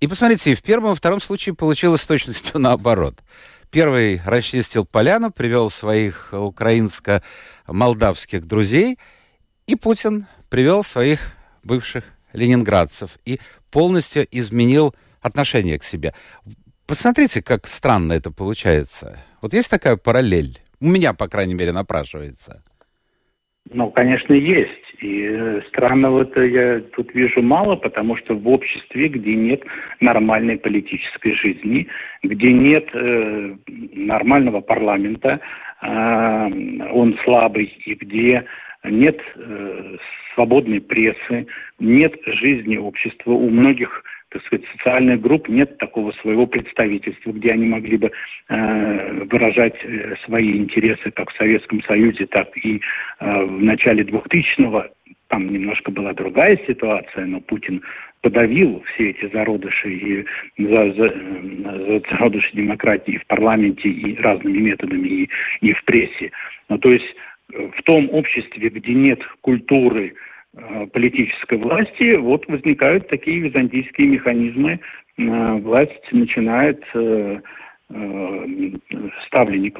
И 0.00 0.08
посмотрите, 0.08 0.56
в 0.56 0.62
первом 0.64 0.94
и 0.94 0.96
втором 0.96 1.20
случае 1.20 1.54
получилось 1.54 2.00
с 2.00 2.06
точностью 2.08 2.58
наоборот. 2.60 3.22
Первый 3.70 4.20
расчистил 4.26 4.84
поляну, 4.84 5.30
привел 5.30 5.70
своих 5.70 6.30
украинско-молдавских 6.32 8.44
друзей, 8.44 8.98
и 9.68 9.76
Путин 9.76 10.26
привел 10.50 10.82
своих 10.82 11.20
бывших 11.62 12.02
ленинградцев 12.32 13.16
и 13.24 13.38
полностью 13.70 14.26
изменил 14.32 14.96
отношение 15.20 15.78
к 15.78 15.84
себе. 15.84 16.12
Посмотрите, 16.88 17.40
как 17.40 17.68
странно 17.68 18.14
это 18.14 18.32
получается. 18.32 19.20
Вот 19.40 19.52
есть 19.52 19.70
такая 19.70 19.96
параллель? 19.96 20.58
У 20.80 20.88
меня, 20.88 21.12
по 21.12 21.28
крайней 21.28 21.54
мере, 21.54 21.70
напрашивается. 21.70 22.64
Ну, 23.70 23.92
конечно, 23.92 24.34
есть. 24.34 24.83
И 25.00 25.60
странного-то 25.68 26.42
я 26.42 26.80
тут 26.94 27.14
вижу 27.14 27.42
мало, 27.42 27.76
потому 27.76 28.16
что 28.16 28.34
в 28.34 28.48
обществе, 28.48 29.08
где 29.08 29.34
нет 29.34 29.62
нормальной 30.00 30.56
политической 30.56 31.34
жизни, 31.34 31.88
где 32.22 32.52
нет 32.52 32.88
э, 32.92 33.54
нормального 33.92 34.60
парламента, 34.60 35.40
э, 35.82 35.88
он 36.92 37.18
слабый, 37.24 37.66
и 37.84 37.94
где 37.94 38.44
нет 38.84 39.20
э, 39.36 39.96
свободной 40.34 40.80
прессы, 40.80 41.46
нет 41.78 42.14
жизни 42.26 42.76
общества. 42.76 43.32
У 43.32 43.48
многих 43.48 44.04
так 44.34 44.44
сказать, 44.46 44.66
социальных 44.72 45.20
групп 45.20 45.48
нет 45.48 45.78
такого 45.78 46.10
своего 46.20 46.46
представительства, 46.46 47.30
где 47.30 47.52
они 47.52 47.66
могли 47.66 47.96
бы 47.96 48.10
э, 48.48 49.24
выражать 49.30 49.76
э, 49.84 50.16
свои 50.24 50.56
интересы 50.56 51.12
как 51.12 51.30
в 51.30 51.36
Советском 51.36 51.80
Союзе, 51.84 52.26
так 52.26 52.48
и 52.56 52.80
э, 53.20 53.44
в 53.44 53.62
начале 53.62 54.02
2000-го. 54.02 54.86
Там 55.28 55.52
немножко 55.52 55.92
была 55.92 56.12
другая 56.14 56.58
ситуация, 56.66 57.26
но 57.26 57.40
Путин 57.40 57.82
подавил 58.22 58.82
все 58.94 59.10
эти 59.10 59.30
зародыши 59.32 59.92
и 59.92 60.26
за, 60.58 60.92
за, 60.94 61.08
за 61.08 62.02
зародыши 62.10 62.50
демократии 62.54 63.18
в 63.18 63.26
парламенте 63.26 63.88
и 63.88 64.16
разными 64.16 64.58
методами 64.58 65.06
и, 65.06 65.30
и 65.60 65.72
в 65.72 65.84
прессе. 65.84 66.32
Ну, 66.68 66.78
то 66.78 66.90
есть 66.92 67.14
в 67.50 67.82
том 67.84 68.10
обществе, 68.10 68.68
где 68.68 68.94
нет 68.94 69.20
культуры 69.42 70.08
э, 70.08 70.33
политической 70.92 71.58
власти, 71.58 72.16
вот 72.16 72.46
возникают 72.46 73.08
такие 73.08 73.40
византийские 73.40 74.08
механизмы. 74.08 74.80
Э, 75.16 75.54
власть 75.58 76.12
начинает 76.12 76.82
э, 76.94 77.40
ставленник 79.26 79.76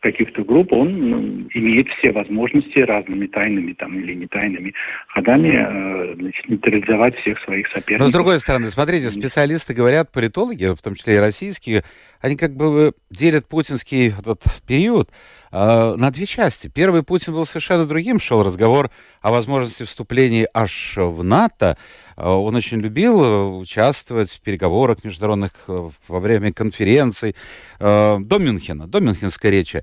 каких-то 0.00 0.44
групп, 0.44 0.72
он 0.72 1.10
ну, 1.10 1.48
имеет 1.52 1.88
все 1.98 2.12
возможности 2.12 2.78
разными 2.78 3.26
тайными 3.26 3.72
там, 3.72 3.98
или 3.98 4.14
не 4.14 4.26
тайными 4.28 4.72
ходами 5.08 6.14
значит, 6.14 6.48
нейтрализовать 6.48 7.16
всех 7.18 7.40
своих 7.42 7.66
соперников. 7.68 8.06
Но 8.06 8.10
с 8.10 8.12
другой 8.12 8.38
стороны, 8.38 8.68
смотрите, 8.68 9.10
специалисты 9.10 9.74
говорят, 9.74 10.12
политологи, 10.12 10.72
в 10.74 10.80
том 10.80 10.94
числе 10.94 11.16
и 11.16 11.18
российские, 11.18 11.82
они 12.20 12.36
как 12.36 12.54
бы 12.54 12.92
делят 13.10 13.48
путинский 13.48 14.14
этот 14.16 14.42
период 14.66 15.10
э, 15.50 15.94
на 15.96 16.10
две 16.10 16.26
части. 16.26 16.68
Первый 16.68 17.02
Путин 17.02 17.32
был 17.32 17.44
совершенно 17.44 17.86
другим, 17.86 18.20
шел 18.20 18.42
разговор 18.42 18.90
о 19.20 19.30
возможности 19.30 19.84
вступления 19.84 20.48
аж 20.54 20.94
в 20.96 21.22
НАТО. 21.22 21.76
Э, 22.16 22.28
он 22.28 22.54
очень 22.54 22.78
любил 22.78 23.22
э, 23.22 23.44
участвовать 23.58 24.30
в 24.30 24.40
переговорах 24.40 25.04
международных 25.04 25.52
во 25.66 26.20
время 26.20 26.52
конференций 26.52 27.34
до 27.78 28.18
Мюнхена, 28.38 28.86
до 28.86 29.00
Мюнхенской 29.00 29.50
речи. 29.50 29.82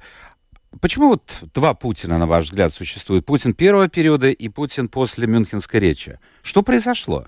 Почему 0.82 1.10
вот 1.10 1.44
два 1.54 1.74
Путина, 1.74 2.18
на 2.18 2.28
ваш 2.28 2.46
взгляд, 2.46 2.74
существует? 2.74 3.26
Путин 3.26 3.54
первого 3.54 3.88
периода 3.88 4.30
и 4.30 4.50
Путин 4.50 4.90
после 4.90 5.26
Мюнхенской 5.26 5.80
речи. 5.80 6.20
Что 6.44 6.62
произошло? 6.62 7.26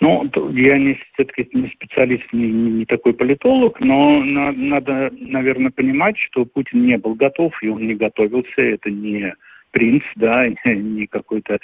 Ну, 0.00 0.26
я 0.52 0.78
не, 0.78 0.98
все-таки 1.12 1.46
не 1.52 1.68
специалист, 1.68 2.24
не, 2.32 2.50
не 2.50 2.84
такой 2.86 3.12
политолог, 3.12 3.78
но 3.80 4.10
на, 4.10 4.50
надо, 4.52 5.10
наверное, 5.12 5.70
понимать, 5.70 6.16
что 6.18 6.46
Путин 6.46 6.86
не 6.86 6.96
был 6.96 7.14
готов, 7.14 7.52
и 7.62 7.68
он 7.68 7.86
не 7.86 7.94
готовился. 7.94 8.62
Это 8.62 8.90
не 8.90 9.34
принц, 9.72 10.02
да, 10.16 10.48
не 10.64 11.06
какой-то 11.06 11.54
э, 11.54 11.58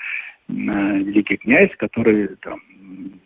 великий 0.48 1.38
князь, 1.38 1.70
который 1.78 2.28
там, 2.42 2.60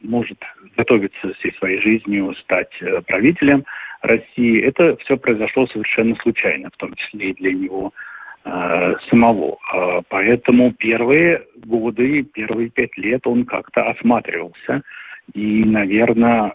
может 0.03 0.39
готовиться 0.77 1.35
всей 1.35 1.53
своей 1.55 1.81
жизнью 1.81 2.33
стать 2.37 2.73
э, 2.81 3.03
правителем 3.05 3.65
России. 4.03 4.63
Это 4.63 4.97
все 4.99 5.17
произошло 5.17 5.67
совершенно 5.67 6.15
случайно, 6.23 6.71
в 6.73 6.77
том 6.77 6.95
числе 6.95 7.31
и 7.31 7.35
для 7.35 7.53
него 7.53 7.93
Э, 8.43 8.95
самого. 9.11 9.59
А 9.71 10.01
поэтому 10.09 10.73
первые 10.73 11.43
годы, 11.57 12.23
первые 12.23 12.71
пять 12.71 12.97
лет 12.97 13.27
он 13.27 13.45
как-то 13.45 13.83
осматривался 13.91 14.83
и, 15.35 15.63
наверное, 15.63 16.55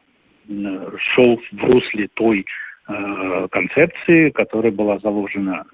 шел 0.98 1.40
в 1.52 1.64
русле 1.64 2.08
той 2.16 2.44
э, 2.88 3.48
концепции, 3.52 4.32
которая 4.32 4.72
была 4.72 4.98
заложена, 4.98 5.66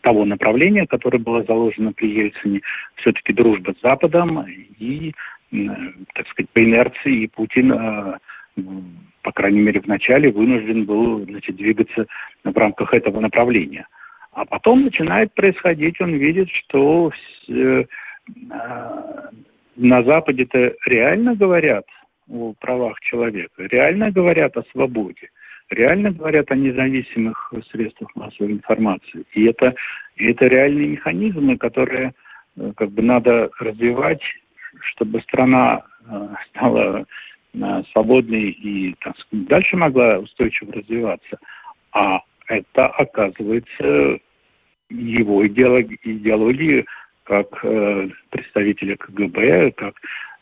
того 0.00 0.24
направления, 0.24 0.86
которое 0.86 1.18
было 1.18 1.44
заложено 1.44 1.92
при 1.92 2.08
Ельцине, 2.08 2.62
все-таки 2.96 3.34
дружба 3.34 3.74
с 3.78 3.82
Западом 3.82 4.46
и, 4.78 5.12
так 6.14 6.26
сказать, 6.28 6.48
по 6.54 6.64
инерции 6.64 7.26
Путин, 7.26 7.70
э, 7.70 8.18
по 9.22 9.32
крайней 9.32 9.60
мере, 9.60 9.80
в 9.82 9.86
начале 9.86 10.30
вынужден 10.30 10.86
был 10.86 11.26
значит, 11.26 11.56
двигаться 11.56 12.06
в 12.44 12.56
рамках 12.56 12.94
этого 12.94 13.20
направления– 13.20 13.86
а 14.32 14.46
потом 14.46 14.84
начинает 14.84 15.34
происходить, 15.34 16.00
он 16.00 16.14
видит, 16.14 16.48
что 16.50 17.12
э, 17.48 17.84
на 19.76 20.02
Западе-то 20.04 20.74
реально 20.86 21.34
говорят 21.34 21.84
о 22.30 22.54
правах 22.58 22.98
человека, 23.00 23.64
реально 23.64 24.10
говорят 24.10 24.56
о 24.56 24.64
свободе, 24.72 25.28
реально 25.68 26.12
говорят 26.12 26.50
о 26.50 26.56
независимых 26.56 27.52
средствах 27.70 28.08
массовой 28.16 28.52
информации. 28.52 29.24
И 29.34 29.44
это, 29.44 29.74
и 30.16 30.30
это 30.30 30.46
реальные 30.46 30.88
механизмы, 30.88 31.58
которые 31.58 32.14
э, 32.56 32.72
как 32.74 32.90
бы 32.90 33.02
надо 33.02 33.50
развивать, 33.58 34.22
чтобы 34.80 35.20
страна 35.20 35.82
э, 36.06 36.28
стала 36.48 37.06
свободной 37.92 38.48
и 38.48 38.94
так 39.00 39.14
сказать, 39.18 39.46
дальше 39.46 39.76
могла 39.76 40.18
устойчиво 40.20 40.72
развиваться. 40.72 41.38
А 41.92 42.20
это 42.56 42.86
оказывается 42.86 44.18
его 44.90 45.46
идеологии, 45.46 46.84
как 47.24 47.46
э, 47.64 48.08
представителя 48.30 48.96
КГБ, 48.96 49.72
как 49.72 49.94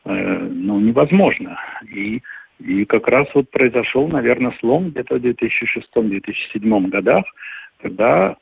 э, 0.05 0.49
ну, 0.51 0.81
невозможно. 0.81 1.59
И, 1.93 2.21
и 2.59 2.85
как 2.87 3.07
раз 3.09 3.29
вот 3.35 3.51
произошел, 3.51 4.09
наверное, 4.09 4.57
слом 4.61 4.91
где-то 4.91 5.19
в 5.19 5.25
2006-2007 5.25 6.89
годах, 6.89 7.25
когда 7.81 8.37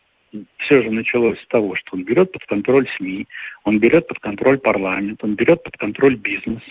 все 0.59 0.83
же 0.83 0.91
началось 0.91 1.41
с 1.41 1.47
того, 1.49 1.75
что 1.75 1.97
он 1.97 2.05
берет 2.05 2.33
под 2.33 2.45
контроль 2.47 2.89
СМИ, 2.97 3.27
он 3.65 3.79
берет 3.79 4.07
под 4.09 4.19
контроль 4.21 4.59
парламент, 4.59 5.23
он 5.23 5.35
берет 5.35 5.63
под 5.63 5.77
контроль 5.77 6.17
бизнес. 6.17 6.63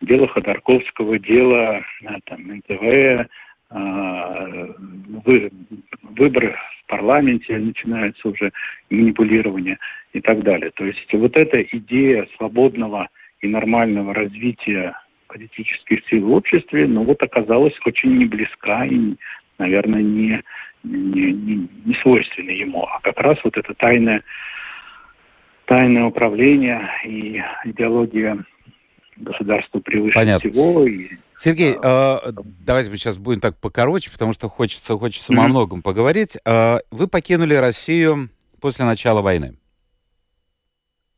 Дело 0.00 0.26
Ходорковского, 0.28 1.18
дело 1.18 1.82
э, 2.02 2.06
там, 2.24 2.42
НТВ, 2.48 3.28
выборы 6.16 6.56
в 6.80 6.86
парламенте, 6.88 7.56
начинается 7.58 8.28
уже 8.28 8.52
манипулирование 8.90 9.78
и 10.12 10.20
так 10.20 10.42
далее. 10.42 10.70
То 10.74 10.84
есть 10.84 11.12
вот 11.12 11.36
эта 11.36 11.62
идея 11.62 12.28
свободного 12.36 13.08
и 13.40 13.48
нормального 13.48 14.14
развития 14.14 14.94
политических 15.26 16.06
сил 16.08 16.26
в 16.26 16.32
обществе, 16.32 16.86
ну 16.86 17.04
вот 17.04 17.22
оказалась 17.22 17.74
очень 17.86 18.16
не 18.18 18.26
близка 18.26 18.84
и, 18.84 19.14
наверное, 19.58 20.02
не, 20.02 20.42
не, 20.84 21.32
не, 21.32 21.68
не 21.84 21.94
свойственна 22.02 22.50
ему. 22.50 22.84
А 22.84 23.00
как 23.00 23.18
раз 23.20 23.38
вот 23.42 23.56
это 23.56 23.72
тайное, 23.74 24.22
тайное 25.64 26.04
управление 26.04 26.90
и 27.04 27.42
идеология 27.64 28.44
государства 29.16 29.80
превыше 29.80 30.14
Понятно. 30.14 30.50
всего. 30.50 30.86
И 30.86 31.08
Сергей, 31.44 31.74
э, 31.74 32.18
давайте 32.64 32.88
мы 32.88 32.96
сейчас 32.96 33.16
будем 33.16 33.40
так 33.40 33.56
покороче, 33.58 34.12
потому 34.12 34.32
что 34.32 34.48
хочется, 34.48 34.96
хочется 34.96 35.32
mm-hmm. 35.32 35.44
о 35.44 35.48
многом 35.48 35.82
поговорить. 35.82 36.38
Э, 36.46 36.78
вы 36.92 37.08
покинули 37.08 37.54
Россию 37.54 38.28
после 38.60 38.84
начала 38.84 39.22
войны. 39.22 39.54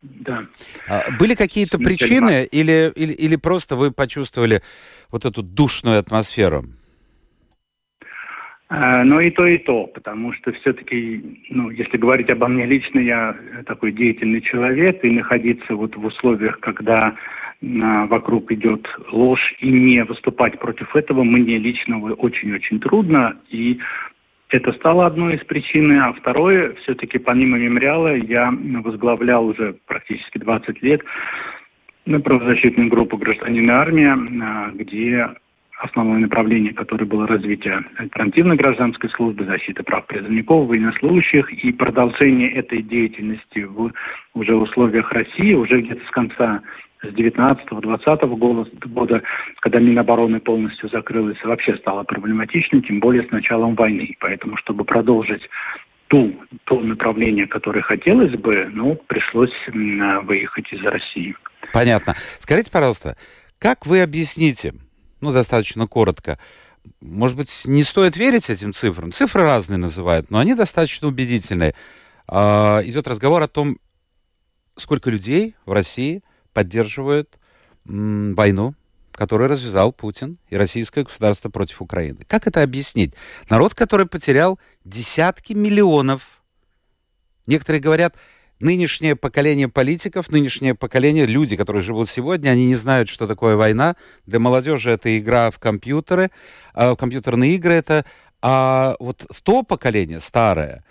Да. 0.01 0.47
А, 0.89 1.11
были 1.19 1.35
какие-то 1.35 1.77
причины 1.79 2.49
или, 2.51 2.91
или, 2.97 3.13
или 3.13 3.37
просто 3.37 3.77
вы 3.77 3.91
почувствовали 3.91 4.63
вот 5.13 5.27
эту 5.27 5.43
душную 5.43 5.99
атмосферу? 5.99 6.65
А, 8.71 9.05
ну 9.05 9.21
и 9.21 9.31
то, 9.31 9.47
и 9.47 9.59
то, 9.59 9.89
потому 9.89 10.33
что 10.33 10.53
все-таки, 10.53 11.45
ну, 11.51 11.69
если 11.69 11.99
говорить 11.99 12.31
обо 12.31 12.49
мне 12.49 12.65
лично, 12.65 12.99
я 12.99 13.37
такой 13.67 13.93
деятельный 13.93 14.41
человек, 14.41 15.05
и 15.05 15.11
находиться 15.11 15.75
вот 15.75 15.95
в 15.97 16.05
условиях, 16.07 16.61
когда 16.61 17.15
вокруг 18.09 18.51
идет 18.53 18.87
ложь, 19.11 19.55
и 19.61 19.71
не 19.71 20.05
выступать 20.05 20.59
против 20.59 20.95
этого 20.95 21.25
мне 21.25 21.59
лично 21.59 21.99
очень-очень 22.01 22.81
трудно, 22.81 23.37
и 23.51 23.79
это 24.51 24.73
стало 24.73 25.07
одной 25.07 25.37
из 25.37 25.45
причин. 25.45 25.99
А 26.01 26.13
второе, 26.13 26.75
все-таки 26.83 27.19
помимо 27.19 27.59
мемориала, 27.59 28.15
я 28.15 28.53
возглавлял 28.85 29.47
уже 29.47 29.77
практически 29.87 30.39
20 30.39 30.83
лет 30.83 31.01
правозащитную 32.23 32.91
группу 32.91 33.17
«Гражданина 33.17 33.81
армия», 33.81 34.13
а, 34.13 34.71
где 34.75 35.27
основное 35.79 36.21
направление, 36.21 36.73
которое 36.73 37.05
было 37.05 37.27
развитие 37.27 37.85
альтернативной 37.97 38.57
гражданской 38.57 39.11
службы, 39.11 39.45
защиты 39.45 39.83
прав 39.83 40.07
призывников, 40.07 40.69
военнослужащих 40.69 41.51
и 41.53 41.73
продолжение 41.73 42.51
этой 42.53 42.83
деятельности 42.83 43.61
в 43.61 43.91
уже 44.35 44.55
условиях 44.55 45.11
России, 45.13 45.55
уже 45.55 45.81
где-то 45.81 46.07
с 46.07 46.11
конца 46.11 46.63
с 47.05 47.15
19-20 47.15 48.37
года, 48.89 49.23
когда 49.61 49.79
Минобороны 49.79 50.41
полностью 50.41 50.89
закрылась, 50.89 51.43
вообще 51.45 51.77
стало 51.77 52.05
проблематичным, 52.05 52.83
тем 52.83 53.01
более 53.01 53.27
с 53.27 53.31
началом 53.31 53.75
войны. 53.75 54.17
Поэтому, 54.21 54.57
чтобы 54.57 54.85
продолжить 54.85 55.43
ту, 56.09 56.35
то 56.65 56.81
направление, 56.81 57.47
которое 57.47 57.83
хотелось 57.83 58.35
бы, 58.35 58.69
ну, 58.73 58.97
пришлось 59.07 59.53
выехать 59.67 60.73
из 60.73 60.83
России. 60.83 61.35
Понятно. 61.73 62.15
Скажите, 62.39 62.71
пожалуйста, 62.71 63.17
как 63.59 63.87
вы 63.87 64.03
объясните, 64.03 64.75
ну, 65.21 65.33
достаточно 65.33 65.87
коротко, 65.87 66.39
может 67.01 67.37
быть, 67.37 67.63
не 67.65 67.83
стоит 67.83 68.17
верить 68.17 68.51
этим 68.51 68.75
цифрам? 68.75 69.11
Цифры 69.11 69.43
разные 69.43 69.79
называют, 69.79 70.31
но 70.31 70.39
они 70.39 70.55
достаточно 70.55 71.09
убедительные. 71.09 71.75
А, 72.29 72.81
идет 72.85 73.09
разговор 73.09 73.43
о 73.43 73.49
том, 73.49 73.79
сколько 74.77 75.11
людей 75.11 75.55
в 75.65 75.73
России– 75.73 76.23
поддерживают 76.55 77.39
войну, 77.85 78.75
которую 79.13 79.49
развязал 79.51 79.93
Путин 79.93 80.39
и 80.49 80.57
российское 80.57 81.05
государство 81.05 81.51
против 81.51 81.83
Украины. 81.83 82.25
Как 82.27 82.47
это 82.47 82.63
объяснить? 82.63 83.13
Народ, 83.51 83.75
который 83.75 84.07
потерял 84.07 84.59
десятки 84.85 85.53
миллионов. 85.53 86.43
Некоторые 87.47 87.83
говорят, 87.83 88.17
нынешнее 88.59 89.17
поколение 89.17 89.69
политиков, 89.69 90.31
нынешнее 90.31 90.75
поколение, 90.75 91.27
люди, 91.27 91.57
которые 91.57 91.83
живут 91.83 92.09
сегодня, 92.09 92.51
они 92.51 92.65
не 92.67 92.75
знают, 92.75 93.11
что 93.11 93.27
такое 93.27 93.57
война. 93.57 93.97
Для 94.25 94.39
молодежи 94.39 94.91
это 94.91 95.19
игра 95.19 95.51
в 95.51 95.59
компьютеры, 95.59 96.31
а 96.73 96.97
компьютерные 96.97 97.55
игры 97.57 97.75
это... 97.75 98.05
А 98.47 98.97
вот 99.01 99.27
то 99.43 99.63
поколение 99.63 100.21
старое, 100.21 100.85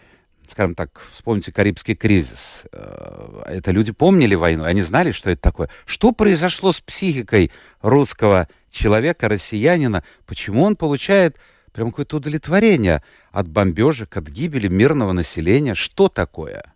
скажем 0.49 0.75
так, 0.75 1.01
вспомните 1.11 1.51
Карибский 1.51 1.95
кризис. 1.95 2.63
Э, 2.71 3.43
это 3.45 3.71
люди 3.71 3.91
помнили 3.91 4.35
войну, 4.35 4.63
они 4.63 4.81
знали, 4.81 5.11
что 5.11 5.31
это 5.31 5.41
такое. 5.41 5.69
Что 5.85 6.11
произошло 6.11 6.71
с 6.71 6.81
психикой 6.81 7.51
русского 7.81 8.47
человека, 8.69 9.29
россиянина? 9.29 10.03
Почему 10.25 10.63
он 10.63 10.75
получает 10.75 11.37
прям 11.71 11.89
какое-то 11.89 12.17
удовлетворение 12.17 13.03
от 13.31 13.47
бомбежек, 13.47 14.15
от 14.17 14.27
гибели 14.27 14.67
мирного 14.67 15.11
населения? 15.13 15.75
Что 15.75 16.09
такое? 16.09 16.72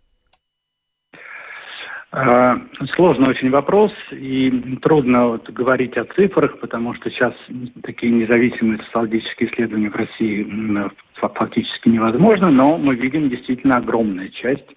А, 2.10 2.58
сложный 2.94 3.28
очень 3.28 3.50
вопрос, 3.50 3.92
и 4.12 4.50
трудно 4.80 5.28
вот 5.28 5.50
говорить 5.50 5.96
о 5.98 6.04
цифрах, 6.04 6.58
потому 6.58 6.94
что 6.94 7.10
сейчас 7.10 7.34
такие 7.82 8.10
независимые 8.10 8.78
социологические 8.84 9.50
исследования 9.50 9.90
в 9.90 9.96
России 9.96 10.46
фактически 11.16 11.90
невозможно, 11.90 12.50
но 12.50 12.78
мы 12.78 12.94
видим 12.94 13.28
действительно 13.28 13.76
огромная 13.76 14.30
часть, 14.30 14.68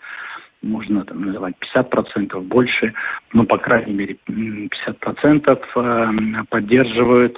можно 0.61 1.05
там 1.05 1.21
называть 1.21 1.55
50% 1.73 2.39
больше, 2.41 2.93
но 3.31 3.45
по 3.45 3.57
крайней 3.57 3.93
мере 3.93 4.17
50% 4.27 5.59
э, 5.75 6.43
поддерживают 6.49 7.37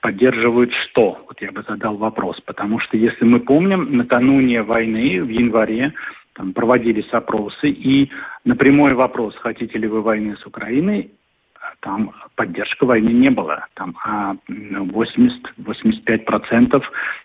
поддерживают 0.00 0.72
что? 0.74 1.18
Вот 1.26 1.40
я 1.40 1.50
бы 1.50 1.64
задал 1.66 1.96
вопрос. 1.96 2.40
Потому 2.44 2.78
что, 2.78 2.96
если 2.96 3.24
мы 3.24 3.40
помним, 3.40 3.96
накануне 3.96 4.62
войны, 4.62 5.22
в 5.22 5.28
январе, 5.28 5.92
там 6.38 6.52
проводились 6.52 7.12
опросы, 7.12 7.68
и 7.68 8.10
на 8.44 8.54
прямой 8.54 8.94
вопрос, 8.94 9.34
хотите 9.36 9.76
ли 9.76 9.88
вы 9.88 10.02
войны 10.02 10.36
с 10.36 10.46
Украиной, 10.46 11.10
там 11.80 12.12
поддержка 12.36 12.86
войны 12.86 13.08
не 13.08 13.28
было. 13.28 13.66
Там 13.74 13.96
80-85% 14.48 16.80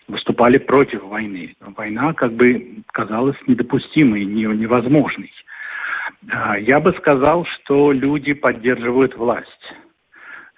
выступали 0.08 0.58
против 0.58 1.04
войны. 1.04 1.54
Война 1.60 2.12
как 2.12 2.32
бы 2.32 2.82
казалась 2.92 3.36
недопустимой, 3.46 4.24
невозможной. 4.24 5.30
А, 6.32 6.58
я 6.58 6.80
бы 6.80 6.92
сказал, 6.94 7.46
что 7.46 7.92
люди 7.92 8.32
поддерживают 8.32 9.16
власть. 9.16 9.74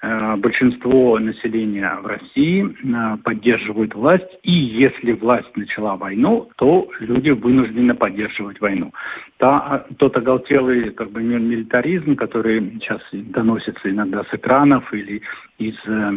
Э, 0.02 0.36
большинство 0.36 1.18
населения 1.18 1.98
в 2.02 2.06
России 2.06 2.66
э, 2.66 3.16
поддерживают 3.24 3.94
власть, 3.94 4.28
и 4.42 4.52
если 4.52 5.12
власть 5.12 5.56
начала 5.56 5.96
войну, 5.96 6.50
то 6.56 6.90
люди 7.00 7.30
вынуждены 7.30 7.94
поддерживать 7.94 8.60
войну. 8.60 8.92
Та, 9.38 9.86
тот 9.98 10.14
оголтелый 10.16 10.90
как 10.90 11.10
бы, 11.12 11.22
милитаризм, 11.22 12.14
который 12.14 12.72
сейчас 12.74 13.00
доносится 13.10 13.90
иногда 13.90 14.22
с 14.24 14.34
экранов 14.34 14.92
или 14.92 15.22
из 15.58 15.76
э, 15.86 16.12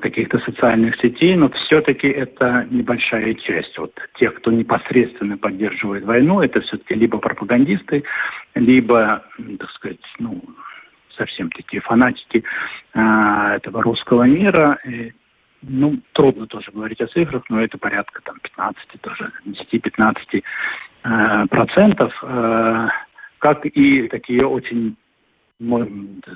каких-то 0.00 0.38
социальных 0.38 0.96
сетей, 0.96 1.36
но 1.36 1.50
все-таки 1.50 2.08
это 2.08 2.66
небольшая 2.70 3.34
часть. 3.34 3.76
Вот 3.76 3.92
тех, 4.18 4.34
кто 4.36 4.50
непосредственно 4.50 5.36
поддерживает 5.36 6.04
войну, 6.04 6.40
это 6.40 6.62
все-таки 6.62 6.94
либо 6.94 7.18
пропагандисты, 7.18 8.02
либо, 8.54 9.24
так 9.58 9.70
сказать, 9.72 10.00
ну, 10.18 10.42
совсем 11.22 11.50
такие 11.50 11.80
фанатики 11.80 12.44
э, 12.94 13.00
этого 13.56 13.82
русского 13.82 14.24
мира. 14.24 14.78
И, 14.84 15.12
ну, 15.62 15.98
трудно 16.12 16.46
тоже 16.46 16.72
говорить 16.72 17.00
о 17.00 17.06
цифрах, 17.06 17.44
но 17.48 17.62
это 17.62 17.78
порядка 17.78 18.20
там 18.22 18.36
15, 18.42 19.00
тоже 19.00 19.32
10-15 19.46 20.42
э, 21.04 21.46
процентов, 21.48 22.12
э, 22.22 22.88
как 23.38 23.66
и 23.66 24.08
такие 24.08 24.46
очень 24.46 24.96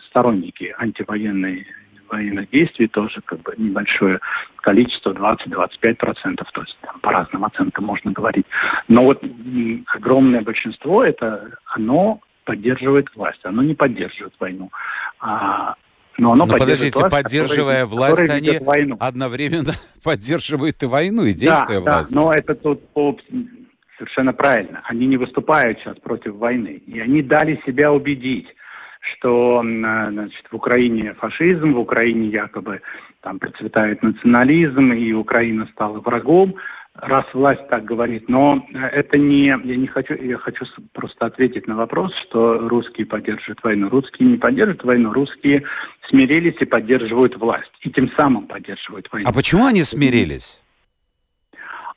сторонники 0.08 0.72
антивоенной 0.78 1.66
военных 2.08 2.48
действий 2.50 2.86
тоже 2.86 3.20
как 3.24 3.40
бы 3.40 3.52
небольшое 3.56 4.20
количество, 4.58 5.12
20-25 5.12 5.94
процентов, 5.96 6.48
то 6.52 6.60
есть 6.60 6.78
там, 6.82 7.00
по 7.00 7.10
разным 7.10 7.44
оценкам 7.44 7.84
можно 7.84 8.12
говорить. 8.12 8.46
Но 8.86 9.02
вот 9.02 9.24
огромное 9.92 10.42
большинство, 10.42 11.02
это 11.02 11.58
оно 11.74 12.20
поддерживает 12.46 13.14
власть, 13.14 13.40
оно 13.42 13.62
не 13.62 13.74
поддерживает 13.74 14.32
войну. 14.40 14.70
А, 15.20 15.74
но 16.16 16.32
оно 16.32 16.46
но 16.46 16.56
подождите, 16.56 16.98
власть, 16.98 17.14
поддерживая 17.14 17.82
который, 17.82 17.94
власть, 17.94 18.20
который 18.22 18.36
они 18.36 18.58
войну. 18.64 18.96
одновременно 19.00 19.72
поддерживают 20.02 20.82
и 20.82 20.86
войну, 20.86 21.24
и 21.24 21.34
действия 21.34 21.80
да, 21.80 21.92
власти. 21.92 22.14
Да, 22.14 22.20
но 22.20 22.32
это 22.32 22.54
тут 22.54 22.80
совершенно 23.98 24.32
правильно. 24.32 24.80
Они 24.84 25.06
не 25.06 25.18
выступают 25.18 25.78
сейчас 25.80 25.98
против 25.98 26.36
войны. 26.36 26.82
И 26.86 26.98
они 27.00 27.22
дали 27.22 27.60
себя 27.66 27.92
убедить, 27.92 28.46
что 29.00 29.60
значит, 29.62 30.46
в 30.50 30.54
Украине 30.54 31.14
фашизм, 31.14 31.74
в 31.74 31.80
Украине 31.80 32.28
якобы 32.28 32.80
там 33.22 33.38
процветает 33.38 34.02
национализм, 34.02 34.92
и 34.92 35.12
Украина 35.12 35.66
стала 35.72 36.00
врагом 36.00 36.56
раз 37.02 37.24
власть 37.32 37.66
так 37.68 37.84
говорит. 37.84 38.28
Но 38.28 38.66
это 38.72 39.18
не, 39.18 39.46
я 39.46 39.56
не 39.76 39.86
хочу, 39.86 40.14
я 40.14 40.38
хочу 40.38 40.64
просто 40.92 41.26
ответить 41.26 41.66
на 41.66 41.76
вопрос, 41.76 42.12
что 42.28 42.68
русские 42.68 43.06
поддерживают 43.06 43.62
войну. 43.62 43.88
Русские 43.88 44.28
не 44.28 44.36
поддерживают 44.36 44.84
войну, 44.84 45.12
русские 45.12 45.64
смирились 46.08 46.56
и 46.60 46.64
поддерживают 46.64 47.36
власть. 47.36 47.72
И 47.80 47.90
тем 47.90 48.10
самым 48.16 48.46
поддерживают 48.46 49.08
войну. 49.12 49.28
А 49.28 49.32
почему 49.32 49.66
они 49.66 49.82
смирились? 49.82 50.60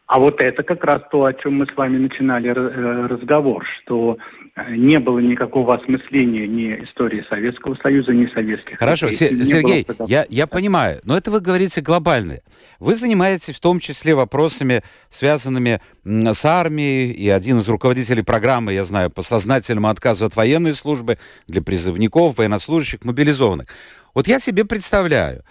А 0.09 0.17
вот 0.17 0.41
это 0.41 0.63
как 0.63 0.83
раз 0.83 1.03
то, 1.11 1.25
о 1.25 1.33
чем 1.35 1.57
мы 1.57 1.67
с 1.67 1.77
вами 1.77 1.99
начинали 1.99 2.49
э, 2.49 3.05
разговор, 3.05 3.63
что 3.77 4.17
э, 4.55 4.75
не 4.75 4.99
было 4.99 5.19
никакого 5.19 5.75
осмысления 5.75 6.47
ни 6.47 6.83
истории 6.83 7.23
Советского 7.29 7.75
Союза, 7.75 8.11
ни 8.11 8.25
советских. 8.33 8.79
Хорошо, 8.79 9.05
людей, 9.05 9.45
Сергей, 9.45 9.85
я, 10.07 10.25
я 10.27 10.47
понимаю, 10.47 10.99
но 11.03 11.15
это 11.15 11.29
вы 11.29 11.41
говорите 11.41 11.81
глобально. 11.81 12.39
Вы 12.79 12.95
занимаетесь 12.95 13.55
в 13.55 13.59
том 13.59 13.79
числе 13.79 14.15
вопросами, 14.15 14.81
связанными 15.09 15.79
с 16.03 16.43
армией, 16.43 17.11
и 17.11 17.29
один 17.29 17.59
из 17.59 17.69
руководителей 17.69 18.23
программы, 18.23 18.73
я 18.73 18.85
знаю, 18.85 19.11
по 19.11 19.21
сознательному 19.21 19.89
отказу 19.89 20.25
от 20.25 20.35
военной 20.35 20.73
службы 20.73 21.19
для 21.47 21.61
призывников, 21.61 22.39
военнослужащих, 22.39 23.05
мобилизованных. 23.05 23.67
Вот 24.15 24.27
я 24.27 24.39
себе 24.39 24.65
представляю, 24.65 25.43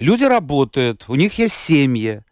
люди 0.00 0.24
работают, 0.24 1.04
у 1.06 1.14
них 1.14 1.38
есть 1.38 1.54
семьи, 1.54 2.22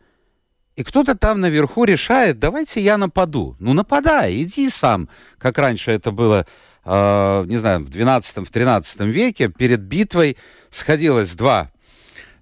и 0.76 0.84
кто-то 0.84 1.14
там 1.14 1.40
наверху 1.40 1.84
решает, 1.84 2.38
давайте 2.38 2.80
я 2.80 2.96
нападу. 2.96 3.56
Ну, 3.58 3.72
нападай, 3.74 4.42
иди 4.42 4.68
сам, 4.68 5.08
как 5.38 5.58
раньше 5.58 5.90
это 5.92 6.10
было, 6.10 6.46
э, 6.84 7.44
не 7.46 7.58
знаю, 7.58 7.84
в 7.84 7.90
12-13 7.90 9.06
веке, 9.10 9.48
перед 9.48 9.80
битвой 9.80 10.36
сходилось 10.70 11.34
два 11.34 11.70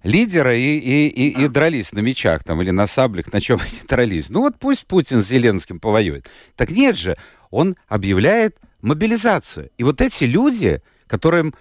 лидера 0.03 0.57
и, 0.57 0.78
и, 0.78 1.09
и, 1.09 1.45
и 1.45 1.49
дрались 1.49 1.93
на 1.93 2.01
мечах 2.01 2.45
там 2.45 2.62
или 2.62 2.70
на 2.70 2.87
саблях, 2.87 3.33
на 3.33 3.41
чем 3.41 3.61
они 3.61 3.81
дрались. 3.89 4.31
Ну 4.31 4.41
вот 4.41 4.59
пусть 4.59 4.87
Путин 4.87 5.22
с 5.22 5.26
Зеленским 5.26 5.81
повоюет. 5.81 6.31
Так 6.57 6.70
нет 6.70 6.97
же, 6.97 7.16
он 7.51 7.76
объявляет 7.89 8.57
мобилизацию. 8.81 9.70
И 9.76 9.85
вот 9.85 10.01
эти 10.01 10.24
люди, 10.24 10.81
которым, 11.07 11.55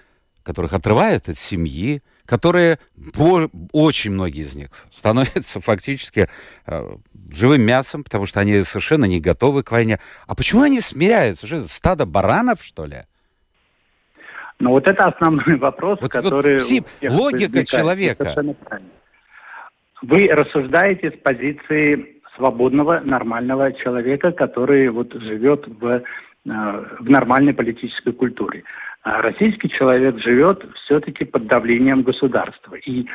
которых 0.44 0.74
отрывают 0.74 1.28
от 1.30 1.38
семьи, 1.38 2.02
которые, 2.30 2.78
очень 3.72 4.12
многие 4.12 4.42
из 4.42 4.56
них, 4.56 4.70
становятся 4.92 5.60
фактически 5.70 6.30
э, 6.68 6.82
живым 7.32 7.64
мясом, 7.64 8.04
потому 8.04 8.28
что 8.28 8.40
они 8.40 8.64
совершенно 8.64 9.06
не 9.06 9.20
готовы 9.20 9.64
к 9.64 9.72
войне. 9.72 9.98
А 10.28 10.36
почему 10.36 10.62
они 10.62 10.80
смиряются? 10.80 11.48
Что, 11.48 11.64
стадо 11.64 12.06
баранов, 12.06 12.62
что 12.62 12.86
ли? 12.86 12.98
Ну 14.60 14.72
вот 14.72 14.88
это 14.88 15.06
основной 15.06 15.58
вопрос, 15.60 15.98
вот, 16.02 16.12
который... 16.12 16.58
Вот, 16.58 16.62
псих, 16.62 16.84
логика 17.02 17.66
человека. 17.66 18.36
Вы 20.04 20.28
рассуждаете 20.28 21.12
с 21.12 21.20
позиции 21.22 22.22
свободного, 22.36 23.00
нормального 23.00 23.74
человека, 23.74 24.32
который 24.32 24.90
вот 24.90 25.12
живет 25.14 25.68
в, 25.68 25.86
э, 25.88 26.02
в 26.46 27.10
нормальной 27.10 27.54
политической 27.56 28.14
культуре. 28.14 28.64
А 29.04 29.22
российский 29.22 29.70
человек 29.70 30.20
живет 30.20 30.64
все-таки 30.84 31.24
под 31.24 31.48
давлением 31.48 32.04
государства. 32.04 32.76
И 32.76 33.06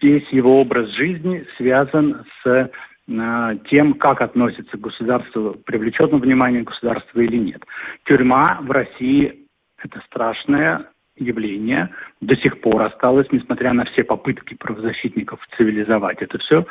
весь 0.00 0.28
его 0.28 0.60
образ 0.60 0.90
жизни 0.90 1.44
связан 1.56 2.24
с 2.42 2.70
э, 3.08 3.58
тем, 3.68 3.94
как 3.94 4.20
относится 4.20 4.78
государство, 4.78 5.54
привлечет 5.66 6.12
на 6.12 6.18
внимание 6.18 6.62
государства 6.62 7.20
или 7.20 7.36
нет. 7.36 7.62
Тюрьма 8.04 8.60
в 8.62 8.70
России– 8.70 9.46
это 9.82 10.00
страшное 10.06 10.86
явление, 11.16 11.90
до 12.20 12.36
сих 12.36 12.60
пор 12.60 12.82
осталось, 12.82 13.28
несмотря 13.30 13.72
на 13.72 13.84
все 13.84 14.02
попытки 14.04 14.54
правозащитников 14.54 15.40
цивилизовать 15.56 16.22
это 16.22 16.38
все. 16.38 16.66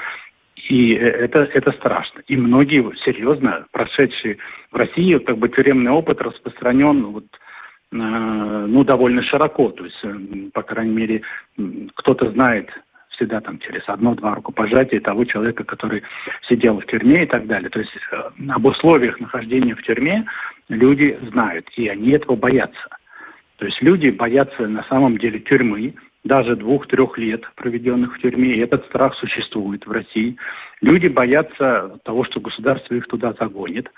И 0.70 0.94
э, 0.94 1.00
это, 1.00 1.40
это 1.40 1.72
страшно. 1.74 2.22
И 2.28 2.38
многие, 2.38 2.84
серьезно, 3.04 3.66
прошедшие 3.72 4.38
в 4.72 4.76
России, 4.76 5.18
как 5.18 5.38
бы 5.38 5.50
тюремный 5.50 5.92
опыт 5.92 6.22
распространен 6.22 7.06
вот, 7.08 7.26
ну, 7.94 8.84
довольно 8.84 9.22
широко. 9.24 9.70
То 9.72 9.86
есть, 9.86 10.00
э, 10.04 10.16
по 10.54 10.64
крайней 10.64 10.94
мере, 10.94 11.22
кто-то 11.96 12.32
знает 12.32 12.70
всегда 13.10 13.42
там 13.42 13.60
через 13.60 13.84
одно-два 13.88 14.36
рукопожатия 14.36 15.00
того 15.00 15.26
человека, 15.26 15.64
который 15.64 16.04
сидел 16.48 16.80
в 16.80 16.86
тюрьме 16.88 17.24
и 17.24 17.28
так 17.28 17.46
далее. 17.48 17.70
То 17.70 17.80
есть 17.80 17.92
э, 18.12 18.30
об 18.50 18.66
условиях 18.66 19.20
нахождения 19.20 19.76
в 19.76 19.84
тюрьме 19.84 20.26
люди 20.70 21.18
знают, 21.30 21.68
и 21.76 21.88
они 21.88 22.12
этого 22.12 22.36
боятся. 22.36 22.88
То 23.58 23.66
есть 23.66 23.82
люди 23.82 24.10
боятся 24.10 24.68
на 24.68 24.84
самом 24.84 25.18
деле 25.18 25.40
тюрьмы, 25.40 25.94
даже 26.24 26.56
двух-трех 26.56 27.18
лет, 27.18 27.44
проведенных 27.56 28.16
в 28.16 28.22
тюрьме, 28.22 28.56
и 28.56 28.60
этот 28.60 28.86
страх 28.86 29.14
существует 29.16 29.86
в 29.86 29.92
России. 29.92 30.38
Люди 30.82 31.08
боятся 31.08 32.00
того, 32.04 32.24
что 32.24 32.40
государство 32.40 32.96
их 32.96 33.08
туда 33.08 33.34
загонит. 33.40 33.92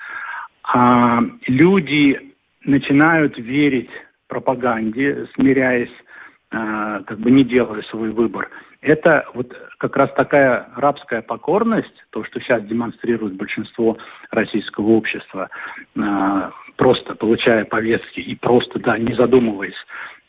А 0.63 1.21
люди 1.47 2.34
начинают 2.65 3.37
верить 3.37 3.89
пропаганде, 4.27 5.27
смиряясь, 5.35 5.93
э, 6.51 7.01
как 7.05 7.19
бы 7.19 7.31
не 7.31 7.43
делая 7.43 7.83
свой 7.83 8.11
выбор. 8.11 8.49
Это 8.81 9.25
вот 9.33 9.51
как 9.77 9.95
раз 9.95 10.11
такая 10.15 10.69
рабская 10.75 11.21
покорность, 11.21 11.93
то, 12.11 12.23
что 12.23 12.39
сейчас 12.39 12.63
демонстрирует 12.63 13.35
большинство 13.35 13.97
российского 14.31 14.89
общества, 14.89 15.49
э, 15.95 16.49
просто 16.75 17.15
получая 17.15 17.65
повестки 17.65 18.19
и 18.19 18.35
просто, 18.35 18.79
да, 18.79 18.97
не 18.97 19.13
задумываясь 19.15 19.77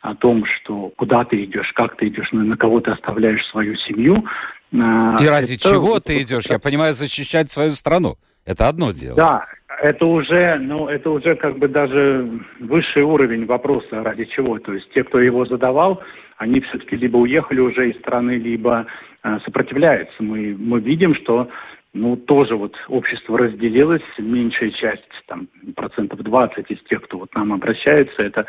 о 0.00 0.14
том, 0.14 0.44
что 0.46 0.92
куда 0.96 1.24
ты 1.24 1.44
идешь, 1.44 1.72
как 1.74 1.96
ты 1.96 2.08
идешь, 2.08 2.30
на 2.32 2.56
кого 2.56 2.80
ты 2.80 2.92
оставляешь 2.92 3.44
свою 3.46 3.76
семью. 3.76 4.24
Э, 4.72 5.16
и 5.20 5.26
ради 5.26 5.54
это, 5.54 5.70
чего 5.70 6.00
ты 6.00 6.22
идешь? 6.22 6.46
Я 6.48 6.58
понимаю, 6.58 6.94
защищать 6.94 7.50
свою 7.50 7.72
страну. 7.72 8.16
Это 8.44 8.68
одно 8.68 8.92
дело. 8.92 9.16
Да, 9.16 9.46
это 9.82 10.06
уже, 10.06 10.58
ну, 10.58 10.88
это 10.88 11.10
уже 11.10 11.34
как 11.36 11.58
бы 11.58 11.68
даже 11.68 12.28
высший 12.60 13.02
уровень 13.02 13.46
вопроса, 13.46 14.02
ради 14.02 14.24
чего. 14.24 14.58
То 14.58 14.72
есть 14.72 14.90
те, 14.92 15.04
кто 15.04 15.20
его 15.20 15.44
задавал, 15.44 16.02
они 16.38 16.60
все-таки 16.60 16.96
либо 16.96 17.16
уехали 17.18 17.60
уже 17.60 17.90
из 17.90 17.98
страны, 17.98 18.32
либо 18.32 18.86
э, 19.22 19.38
сопротивляются. 19.44 20.22
Мы, 20.22 20.56
мы 20.58 20.80
видим, 20.80 21.14
что 21.14 21.48
ну, 21.92 22.16
тоже 22.16 22.56
вот 22.56 22.76
общество 22.88 23.38
разделилось, 23.38 24.02
меньшая 24.18 24.70
часть, 24.70 25.08
там, 25.26 25.48
процентов 25.74 26.20
20 26.20 26.70
из 26.70 26.82
тех, 26.84 27.02
кто 27.02 27.18
вот 27.18 27.34
нам 27.34 27.52
обращается, 27.52 28.22
это 28.22 28.46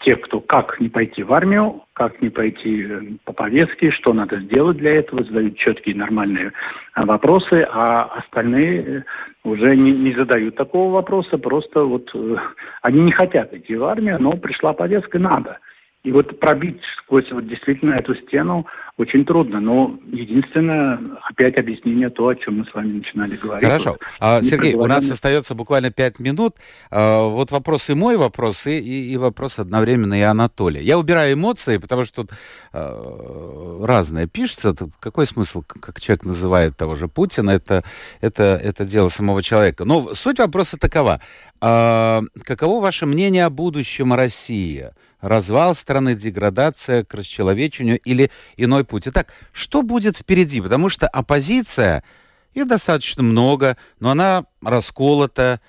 тех, 0.00 0.20
кто 0.22 0.40
как 0.40 0.80
не 0.80 0.88
пойти 0.88 1.22
в 1.22 1.32
армию, 1.32 1.82
как 1.94 2.20
не 2.20 2.28
пойти 2.28 2.82
э, 2.82 3.00
по 3.24 3.32
повестке, 3.32 3.90
что 3.90 4.12
надо 4.12 4.40
сделать 4.40 4.76
для 4.76 4.96
этого, 4.96 5.24
задают 5.24 5.56
четкие 5.56 5.96
нормальные 5.96 6.52
э, 6.96 7.04
вопросы, 7.04 7.66
а 7.70 8.04
остальные 8.04 8.82
э, 8.82 9.02
уже 9.44 9.76
не, 9.76 9.92
не 9.92 10.12
задают 10.12 10.56
такого 10.56 10.92
вопроса, 10.92 11.38
просто 11.38 11.84
вот 11.84 12.14
они 12.82 13.00
не 13.00 13.12
хотят 13.12 13.52
идти 13.54 13.76
в 13.76 13.84
армию, 13.84 14.18
но 14.20 14.32
пришла 14.32 14.72
повестка, 14.72 15.18
надо. 15.18 15.58
И 16.04 16.12
вот 16.12 16.38
пробить 16.38 16.82
сквозь 16.98 17.30
вот 17.32 17.48
действительно 17.48 17.94
эту 17.94 18.14
стену 18.14 18.66
очень 18.98 19.24
трудно. 19.24 19.58
Но 19.58 19.98
единственное, 20.12 21.00
опять 21.22 21.56
объяснение 21.56 22.10
то, 22.10 22.28
о 22.28 22.34
чем 22.34 22.58
мы 22.58 22.66
с 22.66 22.74
вами 22.74 22.98
начинали 22.98 23.36
говорить. 23.36 23.66
Хорошо. 23.66 23.90
Вот, 23.92 24.00
а, 24.20 24.42
Сергей, 24.42 24.74
у 24.74 24.84
нас 24.84 25.10
остается 25.10 25.54
буквально 25.54 25.90
пять 25.90 26.20
минут. 26.20 26.56
А, 26.90 27.26
вот 27.26 27.50
вопрос 27.50 27.88
и 27.88 27.94
мой 27.94 28.18
вопрос, 28.18 28.66
и, 28.66 28.78
и, 28.78 29.12
и 29.12 29.16
вопрос 29.16 29.58
одновременно 29.58 30.12
и 30.12 30.20
Анатолия. 30.20 30.82
Я 30.82 30.98
убираю 30.98 31.32
эмоции, 31.32 31.78
потому 31.78 32.04
что 32.04 32.24
тут 32.24 32.32
а, 32.74 33.82
разное 33.82 34.26
пишется. 34.26 34.74
Какой 35.00 35.26
смысл, 35.26 35.62
как 35.62 36.02
человек 36.02 36.26
называет 36.26 36.76
того 36.76 36.96
же 36.96 37.08
Путина, 37.08 37.50
это, 37.50 37.82
это, 38.20 38.60
это 38.62 38.84
дело 38.84 39.08
самого 39.08 39.42
человека. 39.42 39.86
Но 39.86 40.12
суть 40.12 40.38
вопроса 40.38 40.78
такова. 40.78 41.22
А, 41.62 42.20
каково 42.44 42.82
ваше 42.82 43.06
мнение 43.06 43.46
о 43.46 43.50
будущем 43.50 44.12
России? 44.12 44.90
Развал 45.24 45.74
страны, 45.74 46.14
деградация 46.14 47.02
к 47.02 47.14
расчеловечению 47.14 47.98
или 47.98 48.30
иной 48.56 48.84
путь. 48.84 49.08
Итак, 49.08 49.32
что 49.52 49.82
будет 49.82 50.16
впереди? 50.16 50.60
Потому 50.60 50.88
что 50.90 51.08
оппозиция, 51.08 52.04
ее 52.54 52.66
достаточно 52.66 53.22
много, 53.22 53.76
но 54.00 54.10
она 54.10 54.44
расколота, 54.62 55.60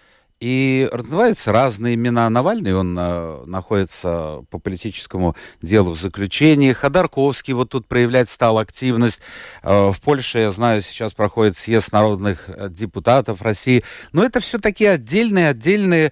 и 0.42 0.90
называются 0.92 1.52
разные 1.54 1.96
имена. 1.96 2.30
Навальный, 2.30 2.76
он 2.76 2.96
э, 3.00 3.44
находится 3.46 4.44
по 4.50 4.60
политическому 4.60 5.36
делу 5.62 5.94
в 5.94 6.00
заключении. 6.00 6.74
Ходорковский 6.74 7.54
вот 7.54 7.70
тут 7.70 7.88
проявлять 7.88 8.30
стал 8.30 8.60
активность. 8.60 9.22
Э, 9.64 9.92
в 9.92 10.02
Польше, 10.02 10.40
я 10.40 10.50
знаю, 10.50 10.82
сейчас 10.82 11.14
проходит 11.14 11.56
съезд 11.56 11.94
народных 11.94 12.50
э, 12.50 12.68
депутатов 12.70 13.42
России. 13.42 13.84
Но 14.12 14.26
это 14.26 14.42
все 14.42 14.60
такие 14.60 14.92
отдельные, 14.92 15.50
отдельные 15.50 16.12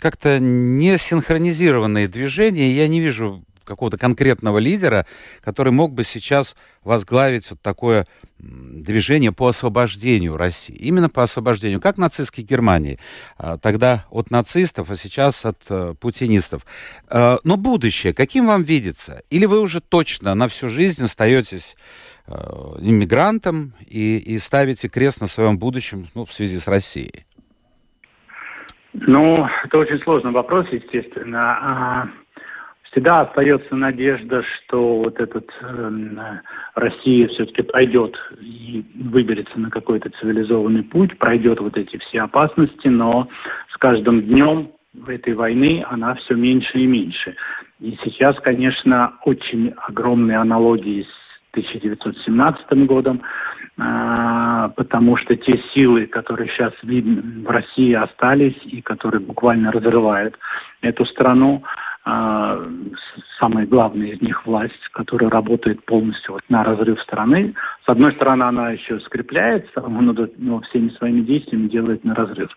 как-то 0.00 0.38
не 0.38 0.98
синхронизированные 0.98 2.08
движения. 2.08 2.72
Я 2.72 2.88
не 2.88 3.00
вижу 3.00 3.44
какого-то 3.66 3.98
конкретного 3.98 4.58
лидера, 4.58 5.06
который 5.42 5.72
мог 5.72 5.92
бы 5.92 6.04
сейчас 6.04 6.56
возглавить 6.84 7.50
вот 7.50 7.60
такое 7.60 8.06
движение 8.38 9.32
по 9.32 9.48
освобождению 9.48 10.36
России. 10.36 10.74
Именно 10.74 11.08
по 11.08 11.22
освобождению, 11.22 11.80
как 11.80 11.98
нацистской 11.98 12.44
Германии. 12.44 12.98
А, 13.38 13.58
тогда 13.58 14.06
от 14.10 14.30
нацистов, 14.30 14.90
а 14.90 14.96
сейчас 14.96 15.44
от 15.44 15.62
э, 15.68 15.94
путинистов. 15.98 16.64
А, 17.08 17.38
но 17.44 17.56
будущее, 17.56 18.12
каким 18.12 18.46
вам 18.46 18.62
видится? 18.62 19.22
Или 19.30 19.46
вы 19.46 19.60
уже 19.60 19.80
точно 19.80 20.34
на 20.34 20.48
всю 20.48 20.68
жизнь 20.68 21.02
остаетесь 21.02 21.76
э, 22.26 22.32
иммигрантом 22.80 23.74
и, 23.80 24.18
и 24.18 24.38
ставите 24.38 24.88
крест 24.88 25.22
на 25.22 25.26
своем 25.26 25.58
будущем 25.58 26.10
ну, 26.14 26.26
в 26.26 26.32
связи 26.32 26.58
с 26.58 26.68
Россией? 26.68 27.24
Ну, 29.00 29.46
это 29.64 29.78
очень 29.78 29.98
сложный 30.00 30.32
вопрос, 30.32 30.66
естественно. 30.70 31.58
А, 31.60 32.08
всегда 32.84 33.22
остается 33.22 33.76
надежда, 33.76 34.42
что 34.42 35.02
вот 35.02 35.20
этот 35.20 35.50
э, 35.60 36.38
Россия 36.74 37.28
все-таки 37.28 37.62
пройдет 37.62 38.16
и 38.40 38.84
выберется 38.94 39.58
на 39.60 39.70
какой-то 39.70 40.10
цивилизованный 40.18 40.82
путь, 40.82 41.18
пройдет 41.18 41.60
вот 41.60 41.76
эти 41.76 41.98
все 41.98 42.22
опасности, 42.22 42.88
но 42.88 43.28
с 43.70 43.76
каждым 43.76 44.22
днем 44.22 44.70
этой 45.06 45.34
войны 45.34 45.84
она 45.90 46.14
все 46.14 46.34
меньше 46.34 46.78
и 46.78 46.86
меньше. 46.86 47.36
И 47.80 47.98
сейчас, 48.02 48.36
конечно, 48.40 49.12
очень 49.24 49.74
огромные 49.76 50.38
аналогии 50.38 51.02
с 51.02 51.50
1917 51.50 52.86
годом, 52.86 53.20
потому 53.76 55.18
что 55.18 55.36
те 55.36 55.58
силы, 55.74 56.06
которые 56.06 56.48
сейчас 56.48 56.72
видны 56.82 57.44
в 57.44 57.50
России 57.50 57.92
остались 57.92 58.56
и 58.64 58.80
которые 58.80 59.20
буквально 59.20 59.70
разрывают 59.70 60.38
эту 60.80 61.04
страну, 61.04 61.62
а, 62.08 62.62
самая 63.40 63.66
главная 63.66 64.12
из 64.12 64.22
них 64.22 64.46
власть, 64.46 64.88
которая 64.92 65.28
работает 65.28 65.84
полностью 65.86 66.34
вот 66.34 66.42
на 66.48 66.62
разрыв 66.62 67.00
страны. 67.02 67.52
С 67.84 67.88
одной 67.88 68.12
стороны, 68.12 68.44
она 68.44 68.70
еще 68.70 69.00
скрепляется, 69.00 69.80
но, 69.80 70.14
но 70.36 70.60
всеми 70.60 70.90
своими 70.90 71.22
действиями 71.22 71.66
делает 71.66 72.04
на 72.04 72.14
разрыв. 72.14 72.48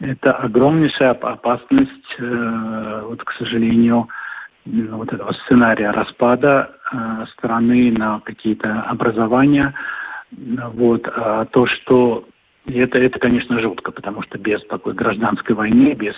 Это 0.00 0.32
огромнейшая 0.32 1.10
опасность, 1.10 2.16
э, 2.18 3.02
вот, 3.04 3.22
к 3.22 3.32
сожалению, 3.32 4.08
вот 4.64 5.12
этого 5.12 5.32
сценария 5.44 5.90
распада 5.90 6.70
э, 6.90 7.26
страны 7.34 7.92
на 7.92 8.20
какие-то 8.20 8.80
образования. 8.80 9.74
Вот, 10.32 11.06
а 11.06 11.44
то, 11.46 11.66
что 11.66 12.26
это, 12.66 12.98
это, 12.98 13.18
конечно, 13.20 13.60
жутко, 13.60 13.92
потому 13.92 14.22
что 14.22 14.38
без 14.38 14.64
такой 14.66 14.94
гражданской 14.94 15.54
войны, 15.54 15.94
без 15.94 16.14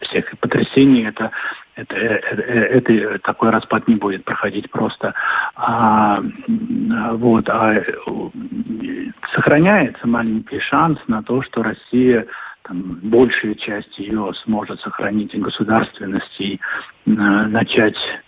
всех 0.00 0.38
потрясений, 0.40 1.04
это, 1.06 1.30
это, 1.76 1.94
это, 1.94 2.42
это, 2.92 3.18
такой 3.18 3.50
распад 3.50 3.86
не 3.88 3.96
будет 3.96 4.24
проходить 4.24 4.70
просто. 4.70 5.12
А, 5.54 6.22
вот, 7.12 7.48
а 7.50 7.82
сохраняется 9.34 10.06
маленький 10.06 10.60
шанс 10.60 10.98
на 11.08 11.22
то, 11.22 11.42
что 11.42 11.62
Россия 11.62 12.26
там, 12.62 13.00
большую 13.02 13.56
часть 13.56 13.98
ее 13.98 14.32
сможет 14.44 14.80
сохранить 14.80 15.38
государственность 15.38 16.40
и 16.40 16.54
э, 16.54 17.10
начать 17.10 17.98
Э, 17.98 18.23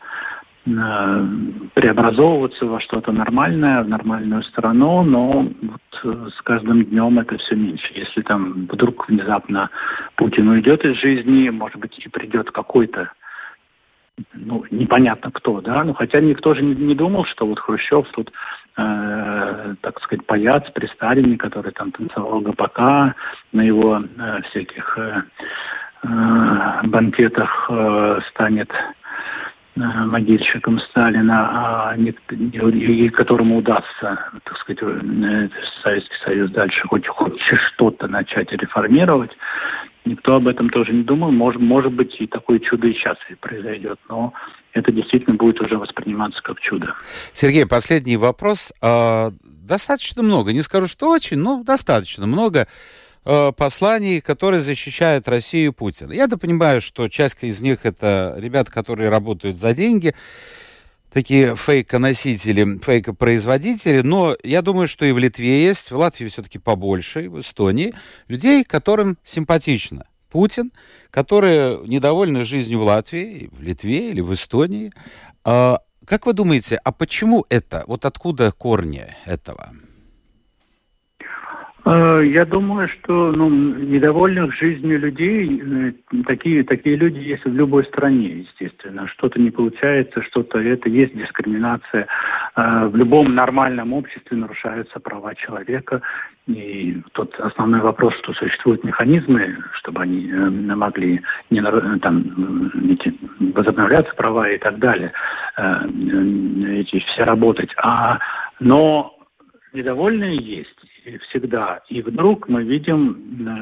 преобразовываться 0.67 2.67
во 2.67 2.81
что-то 2.81 3.13
нормальное, 3.13 3.85
в 3.85 3.89
нормальную 3.89 4.43
страну, 4.43 5.05
но 5.05 5.49
вот 5.63 6.01
э, 6.03 6.29
с 6.37 6.43
каждым 6.43 6.85
днем 6.85 7.21
это 7.21 7.39
все 7.39 7.55
меньше. 7.55 7.93
Если 7.95 8.23
там 8.23 8.67
вдруг 8.67 9.09
внезапно 9.09 9.71
Путин 10.17 10.49
уйдет 10.49 10.85
из 10.85 11.01
жизни, 11.01 11.51
может 11.51 11.79
быть, 11.79 11.97
и 12.05 12.09
придет 12.09 12.51
какой-то 12.51 13.13
ну, 14.35 14.65
непонятно 14.71 15.31
кто, 15.31 15.61
да, 15.61 15.85
ну, 15.85 15.95
хотя 15.95 16.21
никто 16.21 16.55
же 16.55 16.63
не, 16.63 16.75
не 16.75 16.95
думал, 16.95 17.25
что 17.27 17.47
вот 17.47 17.61
Хрущев 17.61 18.07
тут, 18.13 18.33
э, 18.77 19.75
так 19.81 20.01
сказать, 20.01 20.27
паяц 20.27 20.65
при 20.75 20.87
Сталине, 20.87 21.37
который 21.37 21.73
там 21.73 21.93
танцевал 21.93 22.41
ГПК 22.41 23.15
на 23.53 23.61
его 23.61 24.01
э, 24.01 24.41
всяких 24.51 24.99
э, 24.99 25.23
э, 26.03 26.81
банкетах 26.85 27.67
э, 27.71 28.21
станет 28.31 28.71
могильщиком 29.77 30.81
Сталина, 30.81 31.91
а 31.91 31.97
не, 31.97 32.15
и 32.31 33.09
которому 33.11 33.59
удастся, 33.59 34.19
так 34.45 34.57
сказать, 34.59 34.79
э, 34.83 35.49
Советский 35.83 36.17
Союз 36.25 36.51
дальше 36.51 36.81
хоть, 36.89 37.07
хоть 37.07 37.39
что-то 37.75 38.09
начать 38.09 38.51
реформировать. 38.53 39.31
Никто 40.05 40.37
об 40.37 40.49
этом 40.49 40.71
тоже 40.71 40.93
не 40.93 41.03
думал. 41.03 41.33
Может, 41.33 41.61
может 41.61 41.93
быть, 41.93 42.15
и 42.21 42.27
такое 42.27 42.61
чудо 42.61 42.87
и 42.87 42.95
сейчас 42.95 43.17
произойдет, 43.41 43.99
но 44.09 44.33
это 44.73 44.93
действительно 44.93 45.37
будет 45.37 45.61
уже 45.61 45.77
восприниматься 45.77 46.41
как 46.43 46.61
чудо. 46.61 46.95
Сергей, 47.35 47.67
последний 47.67 48.17
вопрос. 48.17 48.73
А, 48.81 49.33
достаточно 49.45 50.23
много, 50.23 50.53
не 50.53 50.63
скажу, 50.63 50.87
что 50.87 51.11
очень, 51.11 51.39
но 51.39 51.63
достаточно 51.65 52.27
много 52.27 52.69
Э, 53.29 53.51
посланий, 53.51 54.21
которые 54.21 54.63
защищают 54.63 55.27
Россию 55.27 55.73
Путина. 55.73 56.13
Я-то 56.13 56.39
понимаю, 56.39 56.81
что 56.81 57.09
часть 57.09 57.39
из 57.41 57.61
них 57.61 57.85
это 57.85 58.37
ребята, 58.39 58.71
которые 58.71 59.09
работают 59.09 59.57
за 59.57 59.75
деньги, 59.75 60.15
такие 61.13 61.57
фейконосители, 61.57 62.79
фейкопроизводители, 62.79 64.03
но 64.03 64.37
я 64.45 64.63
думаю, 64.63 64.87
что 64.87 65.05
и 65.05 65.11
в 65.11 65.19
Литве 65.19 65.65
есть, 65.65 65.91
в 65.91 65.97
Латвии 65.97 66.29
все-таки 66.29 66.61
побольше, 66.61 67.29
в 67.29 67.41
Эстонии, 67.41 67.95
людей, 68.29 68.63
которым 68.63 69.19
симпатично 69.25 70.07
Путин, 70.31 70.71
которые 71.11 71.81
недовольны 71.85 72.45
жизнью 72.45 72.79
в 72.79 72.83
Латвии, 72.85 73.51
в 73.51 73.61
Литве 73.61 74.11
или 74.11 74.21
в 74.21 74.33
Эстонии. 74.33 74.93
А, 75.43 75.81
как 76.05 76.27
вы 76.27 76.33
думаете, 76.33 76.77
а 76.77 76.93
почему 76.93 77.45
это? 77.49 77.83
Вот 77.89 78.05
откуда 78.05 78.53
корни 78.53 79.17
этого? 79.25 79.73
Э, 81.87 82.21
я 82.25 82.45
думаю, 82.45 82.89
что 82.89 83.31
ну, 83.31 83.49
недовольных 83.49 84.53
жизнью 84.57 84.99
людей, 84.99 85.63
э, 85.63 85.93
такие, 86.27 86.65
такие 86.65 86.97
люди 86.97 87.19
есть 87.19 87.45
в 87.45 87.55
любой 87.55 87.85
стране, 87.85 88.41
естественно. 88.41 89.07
Что-то 89.07 89.41
не 89.41 89.53
получается, 89.53 90.21
что-то 90.23 90.59
это 90.59 90.89
есть 90.89 91.17
дискриминация. 91.17 92.09
Э, 92.57 92.89
в 92.89 92.97
любом 92.97 93.37
нормальном 93.37 93.93
обществе 93.93 94.37
нарушаются 94.37 94.99
права 94.99 95.37
человека. 95.37 96.03
И 96.49 97.01
тот 97.13 97.39
основной 97.39 97.81
вопрос, 97.81 98.15
что 98.19 98.33
существуют 98.33 98.83
механизмы, 98.83 99.57
чтобы 99.75 100.03
они 100.03 100.29
могли 100.33 101.21
не, 101.51 101.61
там, 102.01 102.71
возобновляться 103.55 104.15
права 104.15 104.49
и 104.49 104.59
так 104.59 104.79
далее, 104.79 105.13
эти 105.57 107.01
все 107.01 107.25
работать. 107.25 107.71
А, 107.79 108.21
но 108.61 109.19
недовольные 109.73 110.37
есть 110.37 110.87
всегда. 111.29 111.81
И 111.89 112.03
вдруг 112.03 112.49
мы 112.49 112.65
видим, 112.65 113.17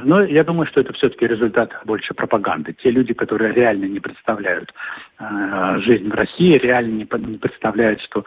ну, 0.05 0.25
я 0.25 0.45
думаю, 0.45 0.67
что 0.67 0.81
это 0.81 0.93
все-таки 0.93 1.27
результат 1.27 1.71
больше 1.85 2.15
пропаганды. 2.15 2.73
Те 2.73 2.91
люди, 2.91 3.15
которые 3.15 3.53
реально 3.53 3.87
не 3.87 4.01
представляют 4.01 4.73
э, 5.19 5.79
жизнь 5.81 6.09
в 6.09 6.15
России, 6.15 6.59
реально 6.59 6.93
не, 6.93 7.09
не 7.31 7.39
представляют, 7.39 8.01
что 8.03 8.25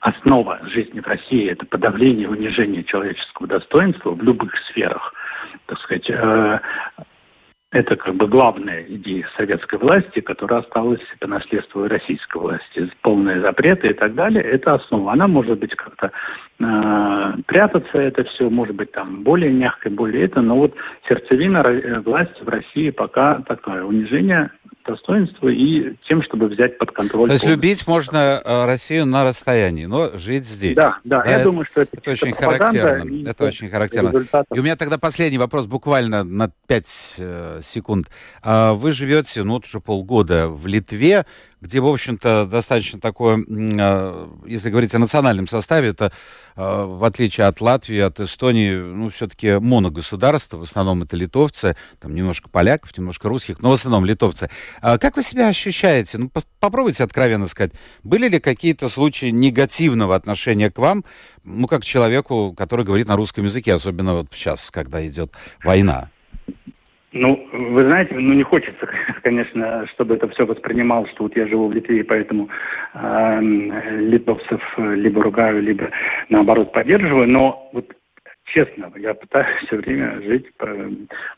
основа 0.00 0.60
жизни 0.64 1.00
в 1.00 1.06
России– 1.06 1.48
это 1.50 1.66
подавление, 1.66 2.28
унижение 2.28 2.84
человеческого 2.84 3.48
достоинства 3.48 4.10
в 4.10 4.22
любых 4.22 4.56
сферах. 4.70 5.12
Так 5.66 5.78
сказать, 5.80 6.08
э, 6.08 6.60
это 7.70 7.96
как 7.96 8.14
бы 8.14 8.26
главная 8.26 8.82
идея 8.88 9.28
советской 9.36 9.78
власти, 9.78 10.20
которая 10.20 10.60
осталась 10.60 11.02
по 11.20 11.26
наследству 11.26 11.86
российской 11.86 12.40
власти. 12.40 12.90
Полные 13.02 13.42
запреты 13.42 13.88
и 13.88 13.92
так 13.92 14.14
далее. 14.14 14.42
Это 14.42 14.74
основа. 14.74 15.12
Она 15.12 15.28
может 15.28 15.58
быть 15.58 15.74
как-то 15.76 16.10
э, 16.60 17.32
прятаться, 17.46 17.98
это 17.98 18.24
все 18.24 18.48
может 18.48 18.74
быть 18.74 18.92
там 18.92 19.22
более 19.22 19.50
мягкой, 19.50 19.92
более 19.92 20.24
это. 20.24 20.40
Но 20.40 20.56
вот 20.56 20.74
сердцевина 21.08 21.58
э, 21.58 22.00
власти 22.00 22.42
в 22.42 22.48
России 22.48 22.88
пока 22.88 23.40
такое 23.42 23.84
унижение 23.84 24.50
достоинства 24.88 25.48
и 25.48 25.94
тем, 26.08 26.22
чтобы 26.22 26.46
взять 26.46 26.78
под 26.78 26.92
контроль. 26.92 27.28
То 27.28 27.34
есть 27.34 27.46
любить 27.46 27.86
можно 27.86 28.40
э, 28.42 28.64
Россию 28.64 29.06
на 29.06 29.24
расстоянии, 29.24 29.84
но 29.84 30.16
жить 30.16 30.44
здесь. 30.44 30.74
Да, 30.74 30.98
да, 31.04 31.22
да 31.22 31.30
я 31.30 31.36
это, 31.36 31.44
думаю, 31.44 31.66
что 31.66 31.82
это, 31.82 31.96
это 31.96 32.10
очень 32.10 32.32
характерно. 32.32 33.08
И, 33.08 33.24
это 33.24 33.44
очень 33.44 33.68
характерно. 33.68 34.08
Результатов. 34.08 34.56
И 34.56 34.60
у 34.60 34.62
меня 34.62 34.76
тогда 34.76 34.98
последний 34.98 35.38
вопрос, 35.38 35.66
буквально 35.66 36.24
на 36.24 36.50
5 36.66 37.14
э, 37.18 37.60
секунд. 37.62 38.08
А 38.42 38.72
вы 38.72 38.92
живете, 38.92 39.44
ну, 39.44 39.54
вот 39.54 39.64
уже 39.64 39.80
полгода 39.80 40.48
в 40.48 40.66
Литве 40.66 41.26
где, 41.60 41.80
в 41.80 41.86
общем-то, 41.86 42.46
достаточно 42.46 43.00
такое, 43.00 43.44
а, 43.48 44.30
если 44.46 44.70
говорить 44.70 44.94
о 44.94 44.98
национальном 44.98 45.46
составе, 45.46 45.88
это, 45.88 46.12
а, 46.54 46.86
в 46.86 47.04
отличие 47.04 47.46
от 47.46 47.60
Латвии, 47.60 47.98
от 47.98 48.20
Эстонии, 48.20 48.76
ну, 48.76 49.10
все-таки 49.10 49.58
моногосударство, 49.58 50.58
в 50.58 50.62
основном 50.62 51.02
это 51.02 51.16
литовцы, 51.16 51.76
там 52.00 52.14
немножко 52.14 52.48
поляков, 52.48 52.96
немножко 52.96 53.28
русских, 53.28 53.60
но 53.60 53.70
в 53.70 53.72
основном 53.72 54.04
литовцы. 54.04 54.50
А 54.80 54.98
как 54.98 55.16
вы 55.16 55.22
себя 55.22 55.48
ощущаете? 55.48 56.18
Ну, 56.18 56.30
попробуйте 56.60 57.04
откровенно 57.04 57.46
сказать, 57.46 57.72
были 58.02 58.28
ли 58.28 58.40
какие-то 58.40 58.88
случаи 58.88 59.30
негативного 59.30 60.14
отношения 60.14 60.70
к 60.70 60.78
вам, 60.78 61.04
ну, 61.44 61.66
как 61.66 61.82
к 61.82 61.84
человеку, 61.84 62.54
который 62.56 62.84
говорит 62.84 63.08
на 63.08 63.16
русском 63.16 63.44
языке, 63.44 63.74
особенно 63.74 64.14
вот 64.14 64.28
сейчас, 64.32 64.70
когда 64.70 65.04
идет 65.06 65.32
война? 65.64 66.10
Ну, 67.12 67.48
вы 67.52 67.84
знаете, 67.84 68.14
ну 68.14 68.34
не 68.34 68.42
хочется, 68.42 68.86
конечно, 69.22 69.86
чтобы 69.94 70.16
это 70.16 70.28
все 70.28 70.44
воспринималось, 70.44 71.10
что 71.12 71.24
вот 71.24 71.36
я 71.36 71.46
живу 71.46 71.68
в 71.68 71.72
Литве, 71.72 72.00
и 72.00 72.02
поэтому 72.02 72.48
э, 72.94 73.40
литовцев 73.40 74.60
либо 74.76 75.22
ругаю, 75.22 75.62
либо 75.62 75.90
наоборот 76.28 76.72
поддерживаю. 76.72 77.26
Но 77.26 77.70
вот 77.72 77.86
честно, 78.52 78.92
я 78.96 79.14
пытаюсь 79.14 79.56
все 79.66 79.76
время 79.76 80.20
жить 80.22 80.54
по, 80.58 80.66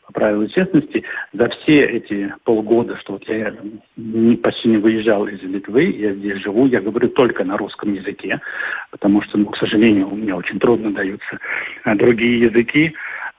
по 0.07 0.13
правилу 0.13 0.47
честности. 0.47 1.03
За 1.31 1.47
все 1.49 1.85
эти 1.85 2.33
полгода, 2.43 2.97
что 2.97 3.13
вот 3.13 3.27
я 3.29 3.53
не, 3.95 4.35
почти 4.35 4.67
не 4.69 4.77
выезжал 4.77 5.25
из 5.27 5.41
Литвы, 5.41 5.83
я 5.83 6.13
здесь 6.13 6.41
живу, 6.41 6.67
я 6.67 6.81
говорю 6.81 7.09
только 7.09 7.43
на 7.43 7.57
русском 7.57 7.93
языке, 7.93 8.41
потому 8.91 9.21
что, 9.21 9.37
ну, 9.37 9.45
к 9.45 9.57
сожалению, 9.57 10.09
у 10.09 10.15
меня 10.15 10.35
очень 10.35 10.59
трудно 10.59 10.91
даются 10.91 11.39
другие 11.85 12.41
языки 12.41 12.93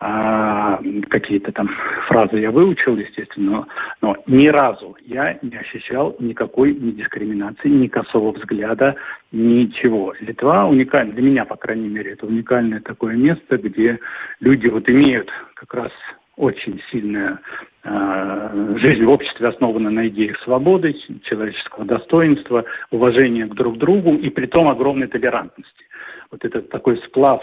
а, 0.05 0.81
какие-то 1.11 1.53
там 1.53 1.71
фразы 2.09 2.39
я 2.39 2.51
выучил, 2.51 2.97
естественно, 2.97 3.69
но, 4.01 4.15
но 4.15 4.17
ни 4.27 4.49
разу 4.49 4.97
я 5.07 5.39
не 5.43 5.57
ощущал 5.57 6.17
никакой 6.19 6.75
ни 6.75 6.91
дискриминации, 6.91 7.69
ни 7.69 7.87
косого 7.87 8.33
взгляда, 8.33 8.97
ничего. 9.31 10.13
Литва 10.19 10.67
уникальна, 10.67 11.13
для 11.13 11.23
меня, 11.23 11.45
по 11.45 11.55
крайней 11.55 11.89
мере, 11.89 12.15
это 12.15 12.27
уникальное 12.27 12.81
такое 12.81 13.15
место, 13.15 13.59
где 13.59 14.01
люди 14.41 14.67
вот 14.67 14.89
имеют 14.89 15.31
как 15.55 15.73
раз 15.73 15.93
очень 16.37 16.83
сильная 16.91 17.39
э, 17.85 18.75
жизнь 18.79 19.05
в 19.05 19.11
обществе 19.11 19.47
основана 19.47 19.91
на 19.91 20.09
идеях 20.09 20.37
свободы, 20.41 20.97
человеческого 21.23 21.85
достоинства, 21.85 22.65
уважения 22.91 23.47
к 23.47 23.55
друг 23.55 23.79
другу 23.79 24.17
и 24.17 24.31
при 24.31 24.47
том 24.47 24.67
огромной 24.67 25.07
толерантности. 25.07 25.85
Вот 26.33 26.45
этот 26.45 26.71
такой 26.71 26.97
сплав 27.07 27.41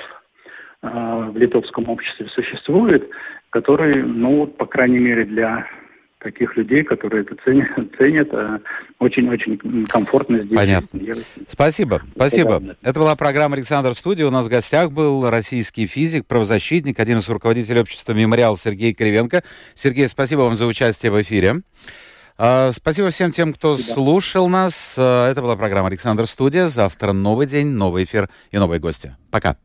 в 0.82 1.36
литовском 1.36 1.90
обществе 1.90 2.28
существует, 2.30 3.10
который, 3.50 4.04
ну, 4.04 4.48
по 4.48 4.66
крайней 4.66 5.00
мере, 5.00 5.26
для 5.26 5.68
таких 6.20 6.56
людей, 6.58 6.84
которые 6.84 7.24
это 7.24 7.36
ценят, 7.44 7.70
ценят 7.98 8.30
очень-очень 9.00 9.86
комфортно 9.88 10.44
здесь. 10.44 10.58
Понятно. 10.58 11.00
Спасибо, 11.48 12.02
спасибо. 12.16 12.62
Это 12.84 13.00
была 13.00 13.16
программа 13.16 13.56
«Александр 13.56 13.94
Студия». 13.94 14.28
У 14.28 14.32
нас 14.32 14.46
в 14.46 14.50
гостях 14.50 14.92
был 14.92 15.30
российский 15.30 15.88
физик, 15.88 16.26
правозащитник, 16.28 17.00
один 17.00 17.20
из 17.20 17.30
руководителей 17.30 17.82
общества 17.82 18.14
«Мемориал» 18.14 18.58
Сергей 18.58 18.94
Кривенко. 18.94 19.44
Сергей, 19.74 20.08
спасибо 20.08 20.42
вам 20.42 20.56
за 20.56 20.66
участие 20.66 21.12
в 21.12 21.22
эфире. 21.22 21.62
А, 22.38 22.72
спасибо 22.72 23.10
всем 23.10 23.32
тем, 23.32 23.54
кто 23.54 23.76
спасибо. 23.76 23.94
слушал 23.94 24.48
нас. 24.48 24.96
А, 24.98 25.30
это 25.30 25.42
была 25.42 25.56
программа 25.56 25.88
«Александр 25.88 26.26
Студия». 26.28 26.68
Завтра 26.68 27.14
новый 27.14 27.48
день, 27.48 27.68
новый 27.68 28.04
эфир 28.04 28.30
и 28.52 28.58
новые 28.58 28.80
гости. 28.80 29.16
Пока. 29.32 29.58